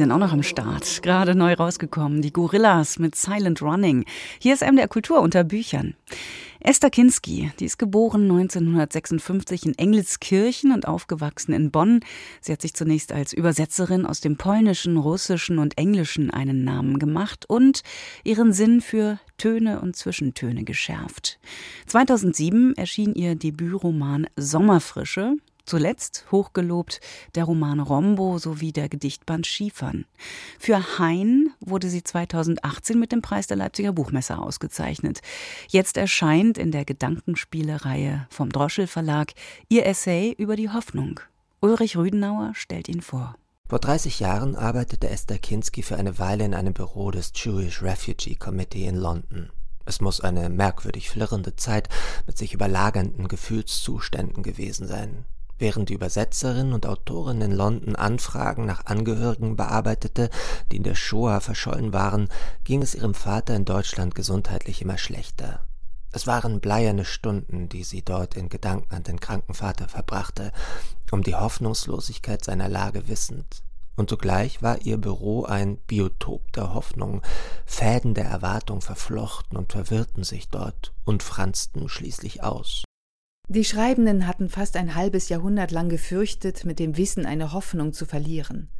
Sind 0.00 0.12
auch 0.12 0.18
noch 0.18 0.32
am 0.32 0.42
Start. 0.42 1.02
Gerade 1.02 1.34
neu 1.34 1.52
rausgekommen. 1.52 2.22
Die 2.22 2.32
Gorillas 2.32 2.98
mit 2.98 3.16
Silent 3.16 3.60
Running. 3.60 4.06
Hier 4.38 4.54
ist 4.54 4.62
MDR 4.62 4.88
Kultur 4.88 5.20
unter 5.20 5.44
Büchern. 5.44 5.94
Esther 6.60 6.88
Kinski, 6.88 7.52
die 7.60 7.66
ist 7.66 7.78
geboren 7.78 8.22
1956 8.22 9.66
in 9.66 9.76
Engelskirchen 9.76 10.72
und 10.72 10.88
aufgewachsen 10.88 11.52
in 11.52 11.70
Bonn. 11.70 12.00
Sie 12.40 12.50
hat 12.50 12.62
sich 12.62 12.72
zunächst 12.72 13.12
als 13.12 13.34
Übersetzerin 13.34 14.06
aus 14.06 14.20
dem 14.20 14.38
Polnischen, 14.38 14.96
Russischen 14.96 15.58
und 15.58 15.76
Englischen 15.76 16.30
einen 16.30 16.64
Namen 16.64 16.98
gemacht 16.98 17.44
und 17.46 17.82
ihren 18.24 18.54
Sinn 18.54 18.80
für 18.80 19.18
Töne 19.36 19.82
und 19.82 19.96
Zwischentöne 19.96 20.64
geschärft. 20.64 21.38
2007 21.88 22.74
erschien 22.74 23.14
ihr 23.14 23.34
Debütroman 23.34 24.28
Sommerfrische. 24.36 25.36
Zuletzt 25.70 26.24
hochgelobt 26.32 27.00
der 27.36 27.44
Roman 27.44 27.78
Rombo 27.78 28.38
sowie 28.38 28.72
der 28.72 28.88
Gedichtband 28.88 29.46
Schiefern. 29.46 30.04
Für 30.58 30.98
Hein 30.98 31.52
wurde 31.60 31.88
sie 31.88 32.02
2018 32.02 32.98
mit 32.98 33.12
dem 33.12 33.22
Preis 33.22 33.46
der 33.46 33.56
Leipziger 33.56 33.92
Buchmesse 33.92 34.36
ausgezeichnet. 34.36 35.20
Jetzt 35.68 35.96
erscheint 35.96 36.58
in 36.58 36.72
der 36.72 36.84
Gedankenspielereihe 36.84 38.26
vom 38.30 38.50
Droschel 38.50 38.88
Verlag 38.88 39.30
ihr 39.68 39.86
Essay 39.86 40.34
über 40.36 40.56
die 40.56 40.70
Hoffnung. 40.70 41.20
Ulrich 41.60 41.96
Rüdenauer 41.96 42.50
stellt 42.56 42.88
ihn 42.88 43.00
vor. 43.00 43.36
Vor 43.68 43.78
30 43.78 44.18
Jahren 44.18 44.56
arbeitete 44.56 45.08
Esther 45.08 45.38
Kinski 45.38 45.84
für 45.84 45.94
eine 45.94 46.18
Weile 46.18 46.46
in 46.46 46.54
einem 46.54 46.72
Büro 46.72 47.12
des 47.12 47.30
Jewish 47.32 47.80
Refugee 47.80 48.34
Committee 48.34 48.86
in 48.86 48.96
London. 48.96 49.50
Es 49.86 50.00
muss 50.00 50.20
eine 50.20 50.48
merkwürdig 50.48 51.08
flirrende 51.08 51.54
Zeit 51.54 51.88
mit 52.26 52.36
sich 52.36 52.54
überlagernden 52.54 53.28
Gefühlszuständen 53.28 54.42
gewesen 54.42 54.88
sein. 54.88 55.26
Während 55.60 55.90
die 55.90 55.94
Übersetzerin 55.94 56.72
und 56.72 56.86
Autorin 56.86 57.42
in 57.42 57.52
London 57.52 57.94
Anfragen 57.94 58.64
nach 58.64 58.86
Angehörigen 58.86 59.56
bearbeitete, 59.56 60.30
die 60.72 60.78
in 60.78 60.84
der 60.84 60.94
Shoah 60.94 61.42
verschollen 61.42 61.92
waren, 61.92 62.30
ging 62.64 62.80
es 62.80 62.94
ihrem 62.94 63.12
Vater 63.12 63.54
in 63.54 63.66
Deutschland 63.66 64.14
gesundheitlich 64.14 64.80
immer 64.80 64.96
schlechter. 64.96 65.60
Es 66.12 66.26
waren 66.26 66.60
bleierne 66.60 67.04
Stunden, 67.04 67.68
die 67.68 67.84
sie 67.84 68.02
dort 68.02 68.36
in 68.36 68.48
Gedanken 68.48 68.94
an 68.94 69.02
den 69.02 69.20
kranken 69.20 69.52
Vater 69.52 69.86
verbrachte, 69.86 70.50
um 71.10 71.22
die 71.22 71.34
Hoffnungslosigkeit 71.34 72.42
seiner 72.42 72.70
Lage 72.70 73.06
wissend. 73.08 73.62
Und 73.96 74.08
zugleich 74.08 74.62
war 74.62 74.80
ihr 74.80 74.96
Büro 74.96 75.44
ein 75.44 75.76
Biotop 75.86 76.50
der 76.52 76.72
Hoffnung, 76.72 77.20
Fäden 77.66 78.14
der 78.14 78.24
Erwartung 78.24 78.80
verflochten 78.80 79.58
und 79.58 79.72
verwirrten 79.72 80.24
sich 80.24 80.48
dort 80.48 80.94
und 81.04 81.22
franzten 81.22 81.90
schließlich 81.90 82.42
aus. 82.42 82.84
Die 83.52 83.64
Schreibenden 83.64 84.28
hatten 84.28 84.48
fast 84.48 84.76
ein 84.76 84.94
halbes 84.94 85.28
Jahrhundert 85.28 85.72
lang 85.72 85.88
gefürchtet, 85.88 86.64
mit 86.64 86.78
dem 86.78 86.96
Wissen 86.96 87.26
eine 87.26 87.52
Hoffnung 87.52 87.92
zu 87.92 88.06
verlieren. 88.06 88.70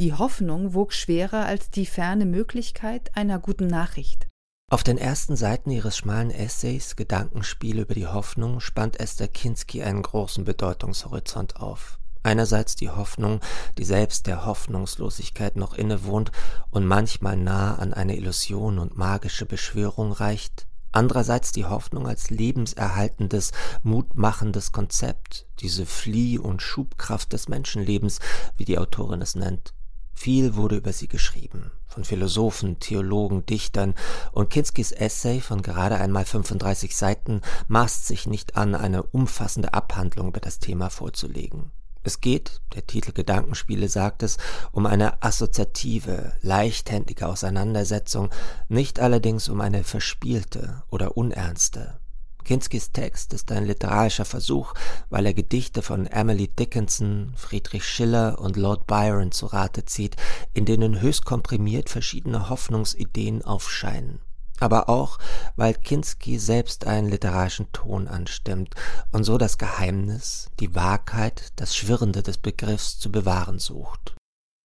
Die 0.00 0.12
Hoffnung 0.12 0.74
wog 0.74 0.92
schwerer 0.92 1.46
als 1.46 1.70
die 1.70 1.86
ferne 1.86 2.26
Möglichkeit 2.26 3.12
einer 3.14 3.38
guten 3.38 3.68
Nachricht. 3.68 4.26
Auf 4.72 4.82
den 4.82 4.98
ersten 4.98 5.36
Seiten 5.36 5.70
ihres 5.70 5.96
schmalen 5.96 6.32
Essays 6.32 6.96
Gedankenspiel 6.96 7.78
über 7.78 7.94
die 7.94 8.08
Hoffnung 8.08 8.58
spannt 8.58 8.98
Esther 8.98 9.28
Kinski 9.28 9.84
einen 9.84 10.02
großen 10.02 10.42
Bedeutungshorizont 10.42 11.54
auf. 11.54 12.00
Einerseits 12.24 12.74
die 12.74 12.90
Hoffnung, 12.90 13.38
die 13.78 13.84
selbst 13.84 14.26
der 14.26 14.44
Hoffnungslosigkeit 14.44 15.54
noch 15.54 15.74
innewohnt 15.74 16.32
und 16.70 16.84
manchmal 16.84 17.36
nah 17.36 17.76
an 17.76 17.94
eine 17.94 18.16
Illusion 18.16 18.80
und 18.80 18.98
magische 18.98 19.46
Beschwörung 19.46 20.10
reicht, 20.10 20.67
Andererseits 20.92 21.52
die 21.52 21.66
Hoffnung 21.66 22.06
als 22.06 22.30
lebenserhaltendes, 22.30 23.52
mutmachendes 23.82 24.72
Konzept, 24.72 25.46
diese 25.60 25.86
Flieh- 25.86 26.38
und 26.38 26.62
Schubkraft 26.62 27.32
des 27.32 27.48
Menschenlebens, 27.48 28.20
wie 28.56 28.64
die 28.64 28.78
Autorin 28.78 29.22
es 29.22 29.34
nennt. 29.34 29.74
Viel 30.14 30.56
wurde 30.56 30.76
über 30.76 30.92
sie 30.92 31.06
geschrieben, 31.06 31.70
von 31.86 32.04
Philosophen, 32.04 32.80
Theologen, 32.80 33.46
Dichtern, 33.46 33.94
und 34.32 34.50
Kinskis 34.50 34.90
Essay 34.90 35.40
von 35.40 35.62
gerade 35.62 35.96
einmal 35.96 36.24
35 36.24 36.96
Seiten 36.96 37.40
maßt 37.68 38.06
sich 38.06 38.26
nicht 38.26 38.56
an, 38.56 38.74
eine 38.74 39.04
umfassende 39.04 39.74
Abhandlung 39.74 40.28
über 40.28 40.40
das 40.40 40.58
Thema 40.58 40.90
vorzulegen. 40.90 41.70
Es 42.08 42.22
geht, 42.22 42.62
der 42.74 42.86
Titel 42.86 43.12
Gedankenspiele 43.12 43.86
sagt 43.86 44.22
es, 44.22 44.38
um 44.72 44.86
eine 44.86 45.22
assoziative, 45.22 46.32
leichthändige 46.40 47.28
Auseinandersetzung, 47.28 48.30
nicht 48.70 48.98
allerdings 48.98 49.50
um 49.50 49.60
eine 49.60 49.84
verspielte 49.84 50.84
oder 50.88 51.18
unernste. 51.18 52.00
Kinskis 52.44 52.92
Text 52.92 53.34
ist 53.34 53.52
ein 53.52 53.66
literarischer 53.66 54.24
Versuch, 54.24 54.72
weil 55.10 55.26
er 55.26 55.34
Gedichte 55.34 55.82
von 55.82 56.06
Emily 56.06 56.48
Dickinson, 56.48 57.34
Friedrich 57.36 57.84
Schiller 57.84 58.38
und 58.40 58.56
Lord 58.56 58.86
Byron 58.86 59.30
zu 59.30 59.44
Rate 59.44 59.84
zieht, 59.84 60.16
in 60.54 60.64
denen 60.64 61.02
höchst 61.02 61.26
komprimiert 61.26 61.90
verschiedene 61.90 62.48
Hoffnungsideen 62.48 63.44
aufscheinen 63.44 64.20
aber 64.60 64.88
auch, 64.88 65.18
weil 65.56 65.74
Kinski 65.74 66.38
selbst 66.38 66.86
einen 66.86 67.08
literarischen 67.08 67.70
Ton 67.72 68.08
anstimmt 68.08 68.74
und 69.12 69.24
so 69.24 69.38
das 69.38 69.58
Geheimnis, 69.58 70.50
die 70.60 70.74
Wahrheit, 70.74 71.52
das 71.56 71.76
Schwirrende 71.76 72.22
des 72.22 72.38
Begriffs 72.38 72.98
zu 72.98 73.10
bewahren 73.10 73.58
sucht. 73.58 74.14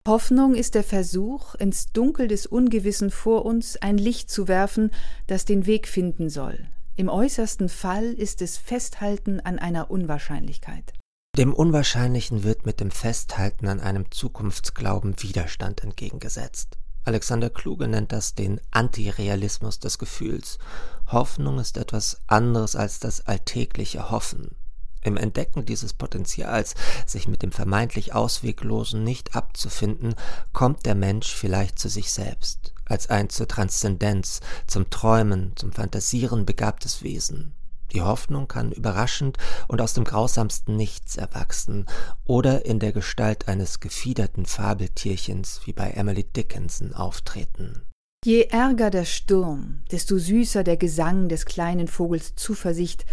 Hoffnung 0.06 0.54
ist 0.54 0.74
der 0.74 0.84
Versuch, 0.84 1.54
ins 1.54 1.86
Dunkel 1.92 2.28
des 2.28 2.46
Ungewissen 2.46 3.10
vor 3.10 3.46
uns 3.46 3.76
ein 3.76 3.96
Licht 3.96 4.30
zu 4.30 4.48
werfen, 4.48 4.90
das 5.26 5.46
den 5.46 5.64
Weg 5.64 5.88
finden 5.88 6.28
soll. 6.28 6.66
Im 6.96 7.08
äußersten 7.08 7.70
Fall 7.70 8.12
ist 8.12 8.42
es 8.42 8.58
Festhalten 8.58 9.40
an 9.40 9.58
einer 9.58 9.90
Unwahrscheinlichkeit. 9.90 10.92
Dem 11.36 11.52
Unwahrscheinlichen 11.52 12.44
wird 12.44 12.64
mit 12.66 12.78
dem 12.78 12.92
Festhalten 12.92 13.66
an 13.66 13.80
einem 13.80 14.10
Zukunftsglauben 14.12 15.20
Widerstand 15.20 15.82
entgegengesetzt. 15.82 16.76
Alexander 17.04 17.50
Kluge 17.50 17.86
nennt 17.86 18.12
das 18.12 18.34
den 18.34 18.60
Antirealismus 18.70 19.78
des 19.78 19.98
Gefühls. 19.98 20.58
Hoffnung 21.06 21.58
ist 21.58 21.76
etwas 21.76 22.20
anderes 22.26 22.76
als 22.76 22.98
das 22.98 23.26
alltägliche 23.26 24.10
Hoffen. 24.10 24.56
Im 25.02 25.18
Entdecken 25.18 25.66
dieses 25.66 25.92
Potenzials, 25.92 26.74
sich 27.04 27.28
mit 27.28 27.42
dem 27.42 27.52
vermeintlich 27.52 28.14
Ausweglosen 28.14 29.04
nicht 29.04 29.36
abzufinden, 29.36 30.14
kommt 30.54 30.86
der 30.86 30.94
Mensch 30.94 31.34
vielleicht 31.34 31.78
zu 31.78 31.90
sich 31.90 32.10
selbst, 32.10 32.72
als 32.86 33.10
ein 33.10 33.28
zur 33.28 33.46
Transzendenz, 33.46 34.40
zum 34.66 34.88
Träumen, 34.88 35.52
zum 35.56 35.72
Fantasieren 35.72 36.46
begabtes 36.46 37.02
Wesen. 37.02 37.54
Die 37.94 38.02
Hoffnung 38.02 38.48
kann 38.48 38.72
überraschend 38.72 39.38
und 39.68 39.80
aus 39.80 39.94
dem 39.94 40.02
grausamsten 40.02 40.76
Nichts 40.76 41.16
erwachsen 41.16 41.86
oder 42.24 42.66
in 42.66 42.80
der 42.80 42.92
Gestalt 42.92 43.46
eines 43.46 43.78
gefiederten 43.78 44.46
Fabeltierchens 44.46 45.60
wie 45.64 45.72
bei 45.72 45.90
Emily 45.90 46.24
Dickinson 46.24 46.92
auftreten. 46.92 47.82
Je 48.24 48.44
ärger 48.46 48.90
der 48.90 49.04
Sturm, 49.04 49.82
desto 49.92 50.18
süßer 50.18 50.64
der 50.64 50.76
Gesang 50.76 51.28
des 51.28 51.44
kleinen 51.44 51.86
Vogels 51.86 52.34
Zuversicht, 52.34 53.04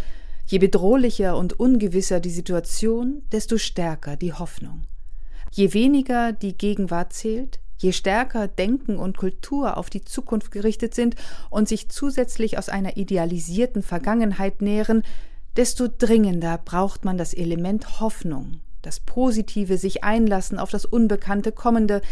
je 0.47 0.57
bedrohlicher 0.57 1.37
und 1.37 1.59
ungewisser 1.59 2.19
die 2.19 2.31
Situation, 2.31 3.21
desto 3.31 3.57
stärker 3.57 4.15
die 4.15 4.33
Hoffnung. 4.33 4.85
Je 5.51 5.73
weniger 5.73 6.31
die 6.31 6.57
Gegenwart 6.57 7.13
zählt, 7.13 7.59
Je 7.81 7.93
stärker 7.93 8.47
Denken 8.47 8.97
und 8.97 9.17
Kultur 9.17 9.75
auf 9.77 9.89
die 9.89 10.05
Zukunft 10.05 10.51
gerichtet 10.51 10.93
sind 10.93 11.15
und 11.49 11.67
sich 11.67 11.89
zusätzlich 11.89 12.59
aus 12.59 12.69
einer 12.69 12.95
idealisierten 12.95 13.81
Vergangenheit 13.81 14.61
nähren, 14.61 15.01
desto 15.57 15.87
dringender 15.87 16.59
braucht 16.59 17.05
man 17.05 17.17
das 17.17 17.33
Element 17.33 17.99
Hoffnung, 17.99 18.61
das 18.83 18.99
positive 18.99 19.79
sich 19.79 20.03
einlassen 20.03 20.59
auf 20.59 20.69
das 20.69 20.85
Unbekannte 20.85 21.51
Kommende, 21.51 22.03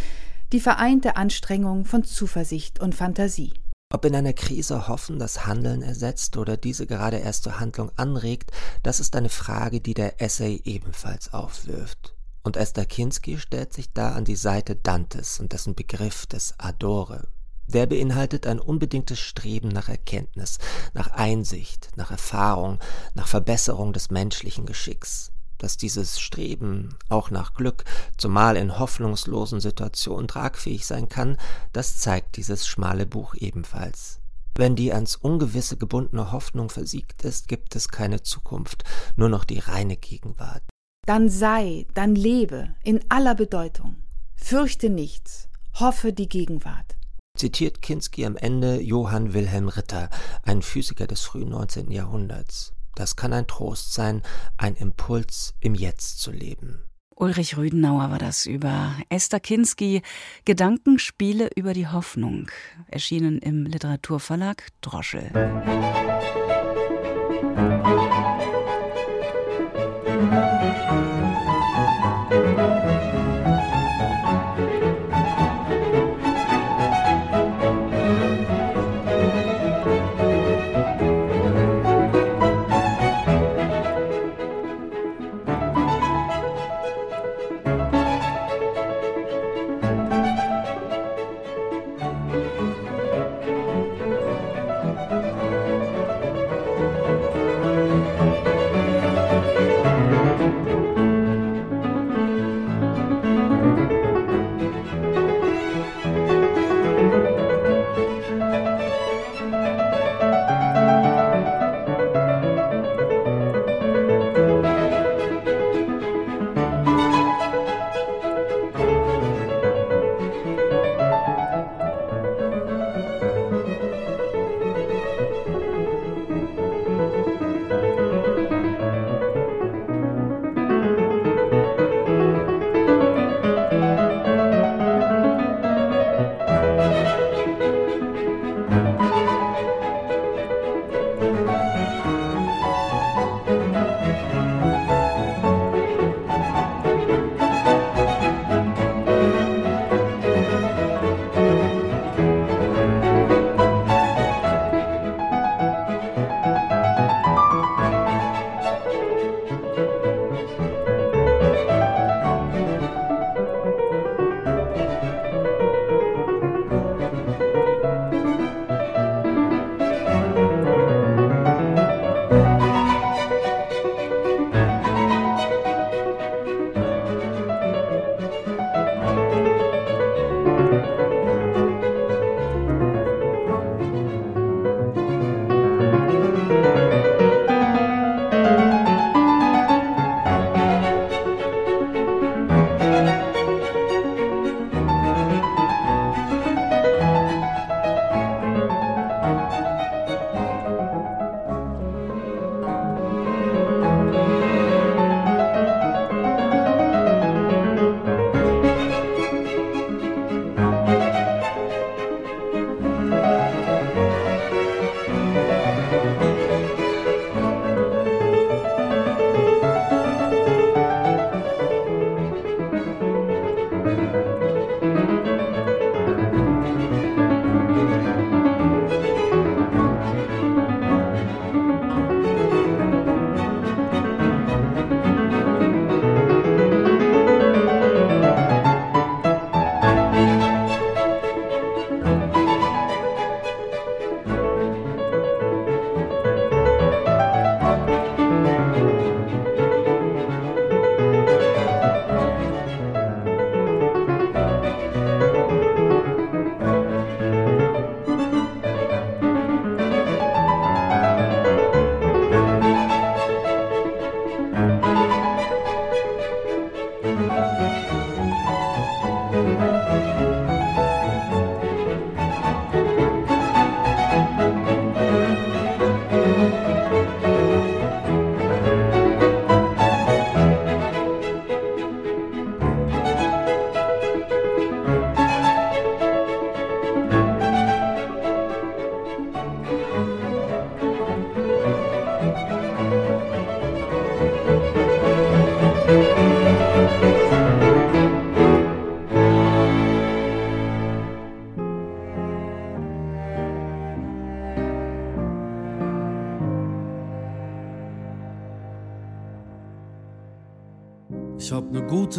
die 0.53 0.60
vereinte 0.60 1.17
Anstrengung 1.17 1.86
von 1.86 2.03
Zuversicht 2.03 2.79
und 2.79 2.95
Fantasie. 2.95 3.53
Ob 3.93 4.05
in 4.05 4.15
einer 4.15 4.34
Krise 4.34 4.88
Hoffen 4.88 5.19
das 5.19 5.45
Handeln 5.45 5.84
ersetzt 5.84 6.36
oder 6.38 6.58
diese 6.58 6.88
gerade 6.88 7.17
erst 7.17 7.43
zur 7.43 7.60
Handlung 7.60 7.91
anregt, 7.95 8.51
das 8.82 8.99
ist 8.99 9.15
eine 9.15 9.29
Frage, 9.29 9.82
die 9.82 9.93
der 9.93 10.19
Essay 10.19 10.62
ebenfalls 10.63 11.32
aufwirft. 11.32 12.15
Und 12.43 12.56
Esther 12.56 12.86
Kinski 12.86 13.38
stellt 13.38 13.73
sich 13.73 13.91
da 13.93 14.13
an 14.13 14.25
die 14.25 14.36
Seite 14.36 14.75
Dantes 14.75 15.39
und 15.39 15.52
dessen 15.52 15.75
Begriff 15.75 16.25
des 16.25 16.56
Adore. 16.58 17.28
Der 17.67 17.86
beinhaltet 17.86 18.47
ein 18.47 18.60
unbedingtes 18.60 19.19
Streben 19.19 19.67
nach 19.67 19.89
Erkenntnis, 19.89 20.58
nach 20.93 21.12
Einsicht, 21.12 21.91
nach 21.95 22.10
Erfahrung, 22.10 22.80
nach 23.13 23.28
Verbesserung 23.28 23.93
des 23.93 24.10
menschlichen 24.10 24.65
Geschicks. 24.65 25.32
Dass 25.60 25.78
dieses 25.78 26.19
Streben 26.19 26.95
auch 27.10 27.30
nach 27.30 27.54
Glück, 27.54 27.84
zumal 28.17 28.56
in 28.56 28.80
hoffnungslosen 28.80 29.60
Situationen 29.60 30.28
tragfähig 30.28 30.88
sein 30.88 31.10
kann, 31.10 31.38
das 31.73 31.97
zeigt 31.97 32.38
dieses 32.38 32.65
schmale 32.65 33.06
Buch 33.06 33.36
ebenfalls. 33.36 34.19
Wenn 34.56 34.75
die 34.75 34.93
ans 34.93 35.15
Ungewisse 35.15 35.78
gebundene 35.78 36.32
Hoffnung 36.32 36.69
versiegt 36.69 37.23
ist, 37.23 37.47
gibt 37.49 37.75
es 37.75 37.89
keine 37.89 38.23
Zukunft, 38.23 38.84
nur 39.15 39.30
noch 39.30 39.43
die 39.43 39.60
reine 39.60 39.97
Gegenwart 39.97 40.63
dann 41.05 41.29
sei, 41.29 41.88
dann 41.93 42.15
lebe 42.15 42.75
in 42.83 42.99
aller 43.09 43.35
Bedeutung. 43.35 43.97
Fürchte 44.35 44.89
nichts, 44.89 45.49
hoffe 45.75 46.13
die 46.13 46.29
Gegenwart. 46.29 46.95
Zitiert 47.38 47.81
Kinski 47.81 48.25
am 48.25 48.35
Ende 48.35 48.81
Johann 48.81 49.33
Wilhelm 49.33 49.69
Ritter, 49.69 50.09
ein 50.43 50.62
Physiker 50.62 51.07
des 51.07 51.21
frühen 51.21 51.49
19. 51.49 51.91
Jahrhunderts. 51.91 52.73
Das 52.95 53.15
kann 53.15 53.31
ein 53.31 53.47
Trost 53.47 53.93
sein, 53.93 54.21
ein 54.57 54.75
Impuls, 54.75 55.53
im 55.62 55.73
Jetzt 55.73 56.19
zu 56.19 56.31
leben. 56.31 56.81
Ulrich 57.15 57.57
Rüdenauer 57.57 58.12
war 58.12 58.17
das 58.17 58.45
über 58.45 58.95
Esther 59.09 59.39
Kinski, 59.39 60.01
Gedankenspiele 60.45 61.49
über 61.55 61.73
die 61.73 61.88
Hoffnung, 61.88 62.49
erschienen 62.88 63.39
im 63.39 63.65
Literaturverlag 63.65 64.67
Droschel. 64.81 65.29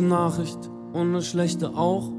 Gute 0.00 0.04
Nachricht 0.04 0.70
und 0.92 1.08
eine 1.08 1.22
schlechte 1.22 1.70
auch. 1.76 2.10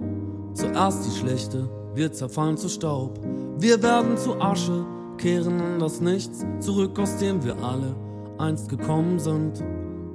Zuerst 0.53 1.05
die 1.05 1.17
schlechte, 1.17 1.69
wir 1.95 2.11
zerfallen 2.11 2.57
zu 2.57 2.69
Staub. 2.69 3.19
Wir 3.57 3.81
werden 3.81 4.17
zu 4.17 4.39
Asche, 4.39 4.85
kehren 5.17 5.59
in 5.59 5.79
das 5.79 6.01
Nichts 6.01 6.45
zurück, 6.59 6.99
aus 6.99 7.17
dem 7.17 7.43
wir 7.43 7.55
alle 7.63 7.95
einst 8.37 8.69
gekommen 8.69 9.17
sind. 9.17 9.63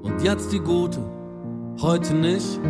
Und 0.02 0.22
jetzt 0.22 0.52
die 0.52 0.60
gute, 0.60 1.00
heute 1.80 2.14
nicht. 2.14 2.60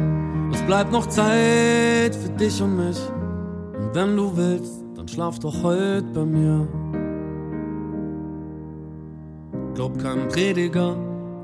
Es 0.53 0.63
bleibt 0.63 0.93
noch 0.93 1.07
Zeit 1.07 2.15
für 2.15 2.31
dich 2.39 2.63
und 2.63 2.77
mich. 2.77 2.99
Und 3.79 3.95
wenn 3.95 4.17
du 4.17 4.35
willst, 4.37 4.85
dann 4.95 5.09
schlaf 5.09 5.39
doch 5.41 5.63
heute 5.63 6.07
bei 6.15 6.25
mir. 6.25 6.67
Glaub 9.75 9.99
keinem 9.99 10.29
Prediger, 10.29 10.97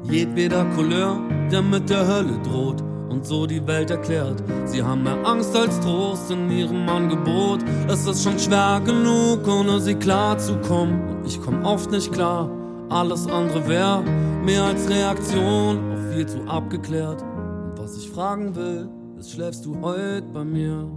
jedweder 0.05 0.65
Couleur, 0.77 1.19
der 1.51 1.61
mit 1.61 1.91
der 1.91 2.07
Hölle 2.07 2.39
droht 2.45 2.83
und 3.13 3.27
so 3.27 3.47
die 3.47 3.65
Welt 3.67 3.91
erklärt. 3.91 4.43
Sie 4.65 4.83
haben 4.83 5.03
mehr 5.03 5.25
Angst 5.25 5.55
als 5.55 5.79
Trost 5.81 6.31
in 6.31 6.51
ihrem 6.51 6.89
Angebot. 6.89 7.61
Es 7.89 8.07
ist 8.07 8.25
schon 8.25 8.39
schwer 8.39 8.81
genug, 8.85 9.47
ohne 9.47 9.81
sie 9.81 9.95
klarzukommen. 9.95 11.19
Und 11.19 11.27
ich 11.27 11.41
komm 11.41 11.65
oft 11.65 11.91
nicht 11.91 12.11
klar. 12.13 12.51
Alles 12.89 13.27
andere 13.29 13.69
wäre 13.69 14.03
mehr 14.45 14.65
als 14.65 14.89
Reaktion 14.89 15.93
auf 15.93 16.15
viel 16.15 16.27
zu 16.27 16.41
abgeklärt. 16.49 17.23
Und 17.23 17.79
was 17.79 17.97
ich 17.99 18.11
fragen 18.11 18.55
will, 18.57 18.89
ist, 19.19 19.33
schläfst 19.33 19.65
du 19.67 19.77
heute 19.83 20.27
bei 20.33 20.45
mir? 20.45 20.89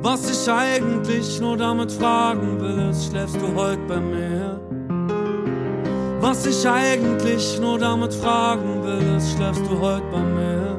Was 0.00 0.30
ich 0.30 0.52
eigentlich 0.52 1.40
nur 1.40 1.56
damit 1.56 1.90
fragen 1.90 2.60
will, 2.60 2.90
ist, 2.90 3.10
schläfst 3.10 3.36
du 3.36 3.54
heute 3.54 3.82
bei 3.88 4.00
mir? 4.00 4.60
Was 6.28 6.44
ich 6.44 6.68
eigentlich 6.68 7.58
nur 7.58 7.78
damit 7.78 8.12
fragen 8.12 8.84
will, 8.84 9.16
ist, 9.16 9.32
schläfst 9.32 9.62
du 9.62 9.80
heute 9.80 10.04
bei 10.12 10.20
mir? 10.20 10.76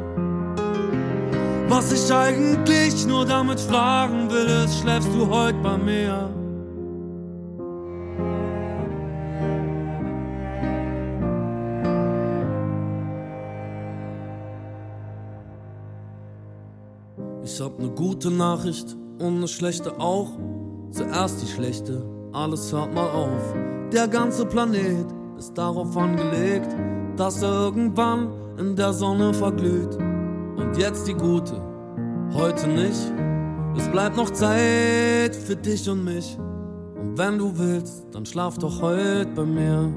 Was 1.68 1.92
ich 1.92 2.14
eigentlich 2.14 3.08
nur 3.08 3.26
damit 3.26 3.60
fragen 3.60 4.30
will, 4.30 4.46
ist, 4.46 4.80
schläfst 4.80 5.10
du 5.12 5.28
heute 5.28 5.58
bei 5.64 5.76
mir? 5.76 6.30
Ich 17.44 17.60
hab 17.60 17.80
ne 17.80 17.90
gute 17.90 18.30
Nachricht 18.30 18.96
und 19.18 19.40
ne 19.40 19.48
schlechte 19.48 20.00
auch. 20.00 20.30
Zuerst 20.92 21.42
die 21.42 21.48
schlechte, 21.48 22.06
alles 22.34 22.72
hört 22.72 22.94
mal 22.94 23.10
auf. 23.10 23.56
Der 23.92 24.08
ganze 24.08 24.46
Planet 24.46 25.19
ist 25.40 25.58
darauf 25.58 25.96
angelegt, 25.96 26.76
dass 27.16 27.42
er 27.42 27.50
irgendwann 27.50 28.28
in 28.58 28.76
der 28.76 28.92
Sonne 28.92 29.34
verglüht. 29.34 29.96
Und 30.58 30.78
jetzt 30.78 31.08
die 31.08 31.14
gute, 31.14 31.62
heute 32.34 32.68
nicht. 32.68 33.14
Es 33.78 33.88
bleibt 33.88 34.18
noch 34.18 34.30
Zeit 34.32 35.34
für 35.34 35.56
dich 35.56 35.90
und 35.90 36.04
mich. 36.04 36.38
Und 37.00 37.18
wenn 37.18 37.38
du 37.38 37.58
willst, 37.58 38.06
dann 38.12 38.26
schlaf 38.26 38.58
doch 38.58 38.82
heute 38.82 39.30
bei 39.34 39.46
mir. 39.46 39.94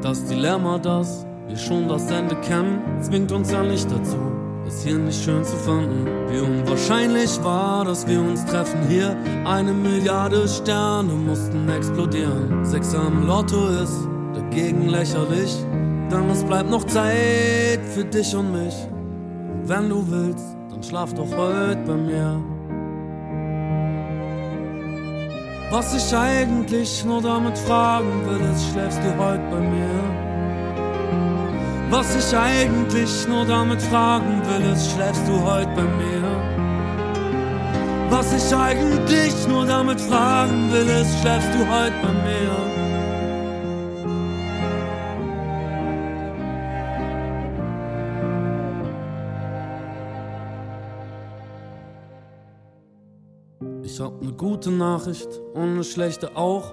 Das 0.00 0.24
Dilemma, 0.26 0.78
das 0.78 1.26
wir 1.48 1.56
schon 1.56 1.88
das 1.88 2.08
Ende 2.12 2.36
kennen, 2.36 2.80
zwingt 3.00 3.32
uns 3.32 3.50
ja 3.50 3.64
nicht 3.64 3.90
dazu, 3.90 4.16
es 4.70 4.84
hier 4.84 4.98
nicht 4.98 5.22
schön 5.22 5.44
zu 5.44 5.56
finden. 5.56 6.06
Wie 6.28 6.40
unwahrscheinlich 6.40 7.42
war, 7.42 7.84
dass 7.84 8.06
wir 8.06 8.20
uns 8.20 8.44
treffen 8.46 8.80
hier. 8.88 9.16
Eine 9.44 9.72
Milliarde 9.72 10.48
Sterne 10.48 11.12
mussten 11.12 11.68
explodieren. 11.68 12.64
Sechs 12.64 12.94
am 12.94 13.26
Lotto 13.26 13.68
ist 13.82 14.08
dagegen 14.34 14.88
lächerlich, 14.88 15.56
denn 16.10 16.30
es 16.30 16.44
bleibt 16.44 16.70
noch 16.70 16.84
Zeit 16.84 17.80
für 17.94 18.04
dich 18.04 18.34
und 18.34 18.52
mich. 18.52 18.74
Und 19.52 19.68
wenn 19.68 19.88
du 19.88 20.04
willst, 20.08 20.56
dann 20.70 20.82
schlaf 20.82 21.12
doch 21.14 21.30
heute 21.36 21.80
bei 21.86 21.94
mir. 21.94 22.42
Was 25.70 25.94
ich 25.94 26.16
eigentlich 26.16 27.04
nur 27.04 27.22
damit 27.22 27.56
fragen 27.58 28.08
will, 28.26 28.40
ist, 28.52 28.72
schläfst 28.72 28.98
du 28.98 29.24
heute 29.24 29.42
bei 29.50 29.60
mir? 29.60 30.19
Was 31.90 32.14
ich 32.14 32.36
eigentlich 32.36 33.26
nur 33.26 33.44
damit 33.44 33.82
fragen 33.82 34.40
will, 34.46 34.72
ist, 34.72 34.92
schläfst 34.92 35.26
du 35.26 35.42
heute 35.42 35.70
bei 35.74 35.82
mir? 35.82 36.22
Was 38.08 38.32
ich 38.32 38.54
eigentlich 38.54 39.48
nur 39.48 39.66
damit 39.66 40.00
fragen 40.00 40.70
will, 40.72 40.86
ist, 40.86 41.20
schläfst 41.20 41.48
du 41.52 41.58
heute 41.58 41.94
bei 42.00 42.12
mir? 42.12 42.70
Ich 53.82 53.98
hab 53.98 54.22
ne 54.22 54.32
gute 54.32 54.70
Nachricht 54.70 55.40
und 55.54 55.74
ne 55.74 55.82
schlechte 55.82 56.36
auch. 56.36 56.72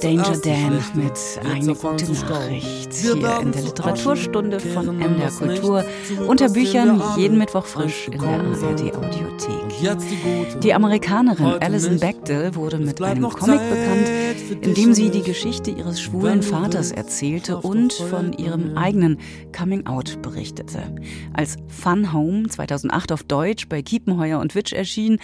Danger 0.00 0.36
Dan 0.38 0.82
mit 0.94 1.12
Eine 1.44 1.74
gute 1.74 2.12
Nachricht 2.12 2.92
hier 2.92 3.14
in 3.40 3.52
der 3.52 3.62
Literaturstunde 3.62 4.60
von 4.60 4.98
MDR 4.98 5.30
Kultur 5.30 5.84
unter 6.26 6.48
Büchern 6.48 7.02
jeden 7.16 7.38
Mittwoch 7.38 7.66
frisch 7.66 8.08
in 8.08 8.20
der 8.20 8.40
ARD 8.40 8.94
Audiothek. 8.94 10.60
Die 10.60 10.74
Amerikanerin 10.74 11.60
Alison 11.60 11.98
Bechdel 11.98 12.54
wurde 12.54 12.78
mit 12.78 13.00
einem 13.02 13.28
Comic 13.28 13.60
bekannt, 13.68 14.64
in 14.64 14.74
dem 14.74 14.94
sie 14.94 15.10
die 15.10 15.22
Geschichte 15.22 15.70
ihres 15.70 16.00
schwulen 16.00 16.42
Vaters 16.42 16.90
erzählte 16.90 17.58
und 17.58 17.92
von 17.92 18.32
ihrem 18.32 18.76
eigenen 18.76 19.18
Coming-out 19.56 20.22
berichtete. 20.22 20.94
Als 21.32 21.56
Fun 21.68 22.12
Home 22.12 22.48
2008 22.48 23.12
auf 23.12 23.22
Deutsch 23.22 23.68
bei 23.68 23.82
Kiepenheuer 23.82 24.38
und 24.38 24.54
Witsch 24.54 24.72
erschien, 24.72 25.18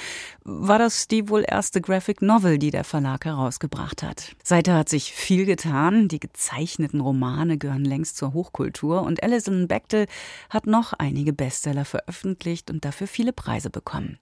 war 0.44 0.78
das 0.78 1.08
die 1.08 1.28
wohl 1.28 1.44
erste 1.46 1.80
Graphic 1.80 2.22
Novel, 2.22 2.58
die 2.58 2.70
der 2.70 2.84
Verlag 2.84 3.24
herausgebracht 3.24 4.02
hat. 4.02 4.32
Seither 4.60 4.76
hat 4.76 4.90
sich 4.90 5.14
viel 5.14 5.46
getan. 5.46 6.08
Die 6.08 6.20
gezeichneten 6.20 7.00
Romane 7.00 7.56
gehören 7.56 7.86
längst 7.86 8.18
zur 8.18 8.34
Hochkultur 8.34 9.00
und 9.00 9.22
Alison 9.22 9.68
Bechdel 9.68 10.04
hat 10.50 10.66
noch 10.66 10.92
einige 10.92 11.32
Bestseller 11.32 11.86
veröffentlicht 11.86 12.70
und 12.70 12.84
dafür 12.84 13.06
viele 13.06 13.32
Preise 13.32 13.70
bekommen. 13.70 14.18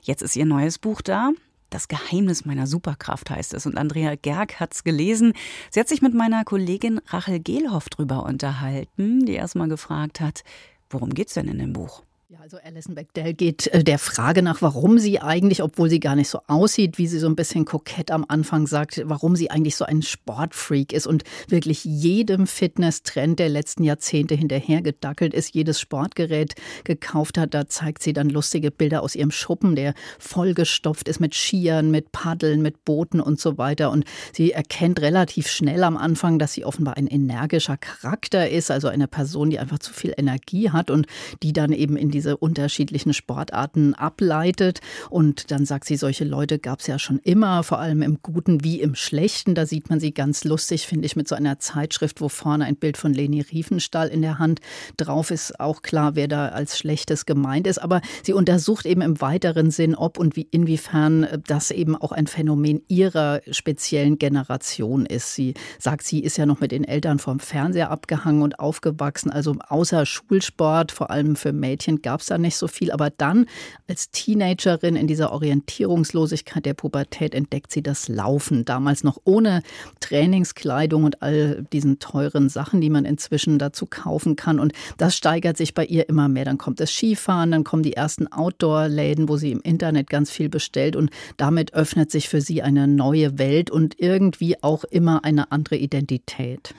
Jetzt 0.00 0.22
ist 0.22 0.36
ihr 0.36 0.46
neues 0.46 0.78
Buch 0.78 1.02
da. 1.02 1.32
Das 1.68 1.88
Geheimnis 1.88 2.46
meiner 2.46 2.66
Superkraft 2.66 3.28
heißt 3.28 3.52
es. 3.52 3.66
Und 3.66 3.76
Andrea 3.76 4.14
Gerg 4.14 4.58
hat 4.58 4.72
es 4.72 4.84
gelesen. 4.84 5.34
Sie 5.70 5.80
hat 5.80 5.88
sich 5.88 6.00
mit 6.00 6.14
meiner 6.14 6.44
Kollegin 6.44 7.02
Rachel 7.08 7.40
Gehlhoff 7.40 7.90
drüber 7.90 8.24
unterhalten, 8.24 9.26
die 9.26 9.34
erstmal 9.34 9.68
gefragt 9.68 10.18
hat, 10.18 10.44
worum 10.88 11.10
geht's 11.10 11.34
denn 11.34 11.46
in 11.46 11.58
dem 11.58 11.74
Buch? 11.74 12.04
Ja, 12.34 12.40
also 12.40 12.56
Alison 12.64 12.96
Bechdel 12.96 13.32
geht 13.32 13.68
äh, 13.68 13.84
der 13.84 13.98
Frage 14.00 14.42
nach, 14.42 14.60
warum 14.60 14.98
sie 14.98 15.20
eigentlich, 15.20 15.62
obwohl 15.62 15.88
sie 15.88 16.00
gar 16.00 16.16
nicht 16.16 16.28
so 16.28 16.40
aussieht, 16.48 16.98
wie 16.98 17.06
sie 17.06 17.20
so 17.20 17.28
ein 17.28 17.36
bisschen 17.36 17.64
kokett 17.64 18.10
am 18.10 18.24
Anfang 18.26 18.66
sagt, 18.66 19.02
warum 19.04 19.36
sie 19.36 19.52
eigentlich 19.52 19.76
so 19.76 19.84
ein 19.84 20.02
Sportfreak 20.02 20.92
ist 20.92 21.06
und 21.06 21.22
wirklich 21.46 21.84
jedem 21.84 22.48
Fitness-Trend 22.48 23.38
der 23.38 23.50
letzten 23.50 23.84
Jahrzehnte 23.84 24.34
hinterhergedackelt 24.34 25.32
ist, 25.32 25.54
jedes 25.54 25.78
Sportgerät 25.78 26.56
gekauft 26.82 27.38
hat. 27.38 27.54
Da 27.54 27.68
zeigt 27.68 28.02
sie 28.02 28.12
dann 28.12 28.30
lustige 28.30 28.72
Bilder 28.72 29.04
aus 29.04 29.14
ihrem 29.14 29.30
Schuppen, 29.30 29.76
der 29.76 29.94
vollgestopft 30.18 31.06
ist 31.06 31.20
mit 31.20 31.36
Skiern, 31.36 31.92
mit 31.92 32.10
Paddeln, 32.10 32.62
mit 32.62 32.84
Booten 32.84 33.20
und 33.20 33.38
so 33.38 33.58
weiter. 33.58 33.92
Und 33.92 34.06
sie 34.32 34.50
erkennt 34.50 35.00
relativ 35.00 35.46
schnell 35.46 35.84
am 35.84 35.96
Anfang, 35.96 36.40
dass 36.40 36.54
sie 36.54 36.64
offenbar 36.64 36.96
ein 36.96 37.06
energischer 37.06 37.76
Charakter 37.76 38.50
ist, 38.50 38.72
also 38.72 38.88
eine 38.88 39.06
Person, 39.06 39.50
die 39.50 39.60
einfach 39.60 39.78
zu 39.78 39.92
viel 39.92 40.14
Energie 40.16 40.70
hat 40.70 40.90
und 40.90 41.06
die 41.44 41.52
dann 41.52 41.72
eben 41.72 41.96
in 41.96 42.10
diese 42.24 42.36
unterschiedlichen 42.38 43.12
Sportarten 43.12 43.94
ableitet. 43.94 44.80
Und 45.10 45.50
dann 45.50 45.66
sagt 45.66 45.84
sie, 45.84 45.96
solche 45.96 46.24
Leute 46.24 46.58
gab 46.58 46.80
es 46.80 46.86
ja 46.86 46.98
schon 46.98 47.18
immer, 47.18 47.62
vor 47.62 47.78
allem 47.78 48.00
im 48.00 48.18
Guten 48.22 48.64
wie 48.64 48.80
im 48.80 48.94
Schlechten. 48.94 49.54
Da 49.54 49.66
sieht 49.66 49.90
man 49.90 50.00
sie 50.00 50.12
ganz 50.12 50.44
lustig, 50.44 50.86
finde 50.86 51.04
ich, 51.06 51.16
mit 51.16 51.28
so 51.28 51.34
einer 51.34 51.58
Zeitschrift, 51.58 52.20
wo 52.20 52.28
vorne 52.28 52.64
ein 52.64 52.76
Bild 52.76 52.96
von 52.96 53.12
Leni 53.12 53.42
Riefenstahl 53.42 54.08
in 54.08 54.22
der 54.22 54.38
Hand 54.38 54.60
drauf 54.96 55.30
ist. 55.30 55.60
Auch 55.60 55.82
klar, 55.82 56.14
wer 56.14 56.28
da 56.28 56.48
als 56.48 56.78
Schlechtes 56.78 57.26
gemeint 57.26 57.66
ist. 57.66 57.78
Aber 57.78 58.00
sie 58.22 58.32
untersucht 58.32 58.86
eben 58.86 59.02
im 59.02 59.20
weiteren 59.20 59.70
Sinn, 59.70 59.94
ob 59.94 60.18
und 60.18 60.36
wie, 60.36 60.48
inwiefern 60.50 61.26
das 61.46 61.70
eben 61.70 61.94
auch 61.94 62.12
ein 62.12 62.26
Phänomen 62.26 62.82
ihrer 62.88 63.42
speziellen 63.50 64.18
Generation 64.18 65.04
ist. 65.04 65.34
Sie 65.34 65.54
sagt, 65.78 66.04
sie 66.04 66.20
ist 66.20 66.38
ja 66.38 66.46
noch 66.46 66.60
mit 66.60 66.72
den 66.72 66.84
Eltern 66.84 67.18
vom 67.18 67.38
Fernseher 67.38 67.90
abgehangen 67.90 68.42
und 68.42 68.58
aufgewachsen. 68.58 69.30
Also 69.30 69.56
außer 69.68 70.06
Schulsport, 70.06 70.90
vor 70.90 71.10
allem 71.10 71.36
für 71.36 71.52
Mädchen, 71.52 72.00
gab 72.00 72.13
es 72.20 72.26
da 72.26 72.38
nicht 72.38 72.56
so 72.56 72.68
viel. 72.68 72.90
Aber 72.90 73.10
dann 73.10 73.46
als 73.88 74.10
Teenagerin 74.10 74.96
in 74.96 75.06
dieser 75.06 75.32
Orientierungslosigkeit 75.32 76.64
der 76.64 76.74
Pubertät 76.74 77.34
entdeckt 77.34 77.72
sie 77.72 77.82
das 77.82 78.08
Laufen. 78.08 78.64
Damals 78.64 79.04
noch 79.04 79.18
ohne 79.24 79.62
Trainingskleidung 80.00 81.04
und 81.04 81.22
all 81.22 81.64
diesen 81.72 81.98
teuren 81.98 82.48
Sachen, 82.48 82.80
die 82.80 82.90
man 82.90 83.04
inzwischen 83.04 83.58
dazu 83.58 83.86
kaufen 83.86 84.36
kann. 84.36 84.60
Und 84.60 84.72
das 84.96 85.16
steigert 85.16 85.56
sich 85.56 85.74
bei 85.74 85.84
ihr 85.84 86.08
immer 86.08 86.28
mehr. 86.28 86.44
Dann 86.44 86.58
kommt 86.58 86.80
das 86.80 86.90
Skifahren, 86.90 87.50
dann 87.50 87.64
kommen 87.64 87.82
die 87.82 87.94
ersten 87.94 88.26
Outdoor-Läden, 88.26 89.28
wo 89.28 89.36
sie 89.36 89.52
im 89.52 89.60
Internet 89.60 90.10
ganz 90.10 90.30
viel 90.30 90.48
bestellt. 90.48 90.96
Und 90.96 91.10
damit 91.36 91.74
öffnet 91.74 92.10
sich 92.10 92.28
für 92.28 92.40
sie 92.40 92.62
eine 92.62 92.86
neue 92.86 93.38
Welt 93.38 93.70
und 93.70 93.98
irgendwie 93.98 94.62
auch 94.62 94.84
immer 94.84 95.24
eine 95.24 95.52
andere 95.52 95.76
Identität. 95.76 96.74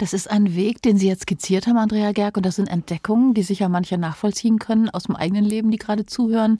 Das 0.00 0.14
ist 0.14 0.30
ein 0.30 0.56
Weg, 0.56 0.80
den 0.80 0.96
Sie 0.96 1.08
jetzt 1.08 1.24
skizziert 1.24 1.66
haben, 1.66 1.76
Andrea 1.76 2.12
Gerg, 2.12 2.38
und 2.38 2.46
das 2.46 2.56
sind 2.56 2.70
Entdeckungen, 2.70 3.34
die 3.34 3.42
sicher 3.42 3.68
manche 3.68 3.98
nachvollziehen 3.98 4.58
können 4.58 4.88
aus 4.88 5.02
dem 5.02 5.14
eigenen 5.14 5.44
Leben, 5.44 5.70
die 5.70 5.76
gerade 5.76 6.06
zuhören. 6.06 6.58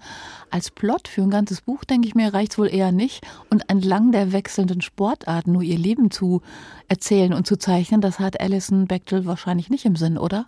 Als 0.50 0.70
Plot 0.70 1.08
für 1.08 1.22
ein 1.22 1.30
ganzes 1.30 1.62
Buch, 1.62 1.84
denke 1.84 2.06
ich 2.06 2.14
mir, 2.14 2.34
reicht 2.34 2.52
es 2.52 2.58
wohl 2.58 2.68
eher 2.68 2.92
nicht. 2.92 3.26
Und 3.48 3.70
entlang 3.70 4.12
der 4.12 4.32
wechselnden 4.32 4.82
Sportarten 4.82 5.52
nur 5.52 5.62
ihr 5.62 5.78
Leben 5.78 6.10
zu 6.10 6.42
erzählen 6.90 7.32
und 7.32 7.46
zu 7.46 7.56
zeichnen, 7.56 8.00
das 8.00 8.18
hat 8.18 8.40
Alison 8.40 8.88
Bechdel 8.88 9.24
wahrscheinlich 9.24 9.70
nicht 9.70 9.84
im 9.84 9.94
Sinn, 9.94 10.18
oder? 10.18 10.46